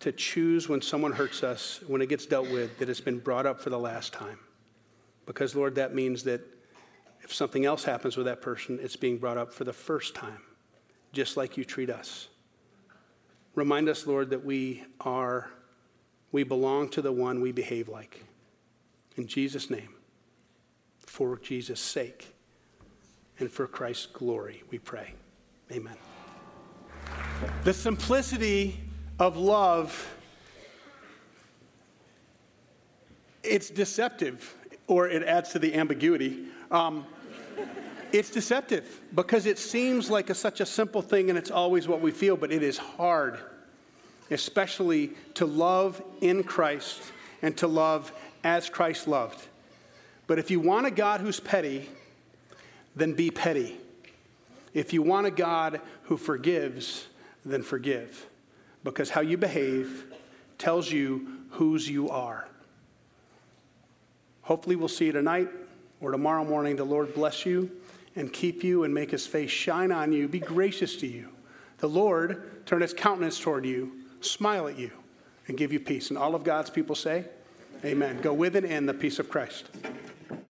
to 0.00 0.10
choose 0.10 0.68
when 0.68 0.82
someone 0.82 1.12
hurts 1.12 1.44
us, 1.44 1.78
when 1.86 2.02
it 2.02 2.08
gets 2.08 2.26
dealt 2.26 2.50
with, 2.50 2.80
that 2.80 2.88
it's 2.88 3.00
been 3.00 3.20
brought 3.20 3.46
up 3.46 3.60
for 3.60 3.70
the 3.70 3.78
last 3.78 4.12
time. 4.12 4.40
Because, 5.24 5.54
Lord, 5.54 5.76
that 5.76 5.94
means 5.94 6.24
that 6.24 6.40
if 7.20 7.32
something 7.32 7.64
else 7.64 7.84
happens 7.84 8.16
with 8.16 8.26
that 8.26 8.42
person, 8.42 8.80
it's 8.82 8.96
being 8.96 9.18
brought 9.18 9.36
up 9.36 9.52
for 9.52 9.62
the 9.62 9.72
first 9.72 10.16
time, 10.16 10.40
just 11.12 11.36
like 11.36 11.56
you 11.56 11.64
treat 11.64 11.90
us. 11.90 12.26
Remind 13.54 13.88
us, 13.88 14.06
Lord, 14.06 14.30
that 14.30 14.44
we 14.44 14.84
are, 15.00 15.50
we 16.30 16.42
belong 16.42 16.88
to 16.90 17.02
the 17.02 17.12
one 17.12 17.40
we 17.40 17.52
behave 17.52 17.88
like. 17.88 18.24
In 19.16 19.26
Jesus' 19.26 19.68
name, 19.68 19.90
for 20.98 21.38
Jesus' 21.38 21.80
sake, 21.80 22.34
and 23.38 23.50
for 23.50 23.66
Christ's 23.66 24.06
glory, 24.06 24.62
we 24.70 24.78
pray. 24.78 25.12
Amen. 25.70 25.96
The 27.64 27.74
simplicity 27.74 28.80
of 29.18 29.36
love, 29.36 30.14
it's 33.42 33.68
deceptive, 33.68 34.56
or 34.86 35.08
it 35.08 35.22
adds 35.22 35.50
to 35.50 35.58
the 35.58 35.74
ambiguity. 35.74 36.46
Um, 36.70 37.04
it's 38.12 38.30
deceptive 38.30 39.00
because 39.14 39.46
it 39.46 39.58
seems 39.58 40.10
like 40.10 40.30
a, 40.30 40.34
such 40.34 40.60
a 40.60 40.66
simple 40.66 41.02
thing 41.02 41.30
and 41.30 41.38
it's 41.38 41.50
always 41.50 41.88
what 41.88 42.00
we 42.00 42.10
feel, 42.10 42.36
but 42.36 42.52
it 42.52 42.62
is 42.62 42.76
hard, 42.76 43.38
especially 44.30 45.12
to 45.34 45.46
love 45.46 46.02
in 46.20 46.44
Christ 46.44 47.02
and 47.40 47.56
to 47.56 47.66
love 47.66 48.12
as 48.44 48.68
Christ 48.68 49.08
loved. 49.08 49.46
But 50.26 50.38
if 50.38 50.50
you 50.50 50.60
want 50.60 50.86
a 50.86 50.90
God 50.90 51.20
who's 51.20 51.40
petty, 51.40 51.88
then 52.94 53.14
be 53.14 53.30
petty. 53.30 53.76
If 54.74 54.92
you 54.92 55.02
want 55.02 55.26
a 55.26 55.30
God 55.30 55.80
who 56.04 56.16
forgives, 56.16 57.06
then 57.44 57.62
forgive 57.62 58.26
because 58.84 59.10
how 59.10 59.20
you 59.20 59.36
behave 59.36 60.04
tells 60.58 60.90
you 60.90 61.38
whose 61.50 61.88
you 61.88 62.08
are. 62.08 62.46
Hopefully, 64.42 64.76
we'll 64.76 64.88
see 64.88 65.06
you 65.06 65.12
tonight 65.12 65.48
or 66.00 66.10
tomorrow 66.10 66.44
morning. 66.44 66.76
The 66.76 66.84
Lord 66.84 67.14
bless 67.14 67.46
you 67.46 67.70
and 68.16 68.32
keep 68.32 68.62
you 68.62 68.84
and 68.84 68.92
make 68.92 69.10
his 69.10 69.26
face 69.26 69.50
shine 69.50 69.92
on 69.92 70.12
you, 70.12 70.28
be 70.28 70.40
gracious 70.40 70.96
to 70.96 71.06
you. 71.06 71.28
The 71.78 71.88
Lord 71.88 72.66
turn 72.66 72.80
his 72.80 72.92
countenance 72.92 73.40
toward 73.40 73.64
you, 73.64 73.92
smile 74.20 74.68
at 74.68 74.78
you, 74.78 74.90
and 75.48 75.56
give 75.56 75.72
you 75.72 75.80
peace. 75.80 76.10
And 76.10 76.18
all 76.18 76.34
of 76.34 76.44
God's 76.44 76.70
people 76.70 76.94
say, 76.94 77.24
Amen. 77.84 78.20
Go 78.20 78.32
with 78.32 78.54
and 78.54 78.64
in 78.64 78.86
the 78.86 78.94
peace 78.94 79.18
of 79.18 79.28
Christ. 79.28 79.68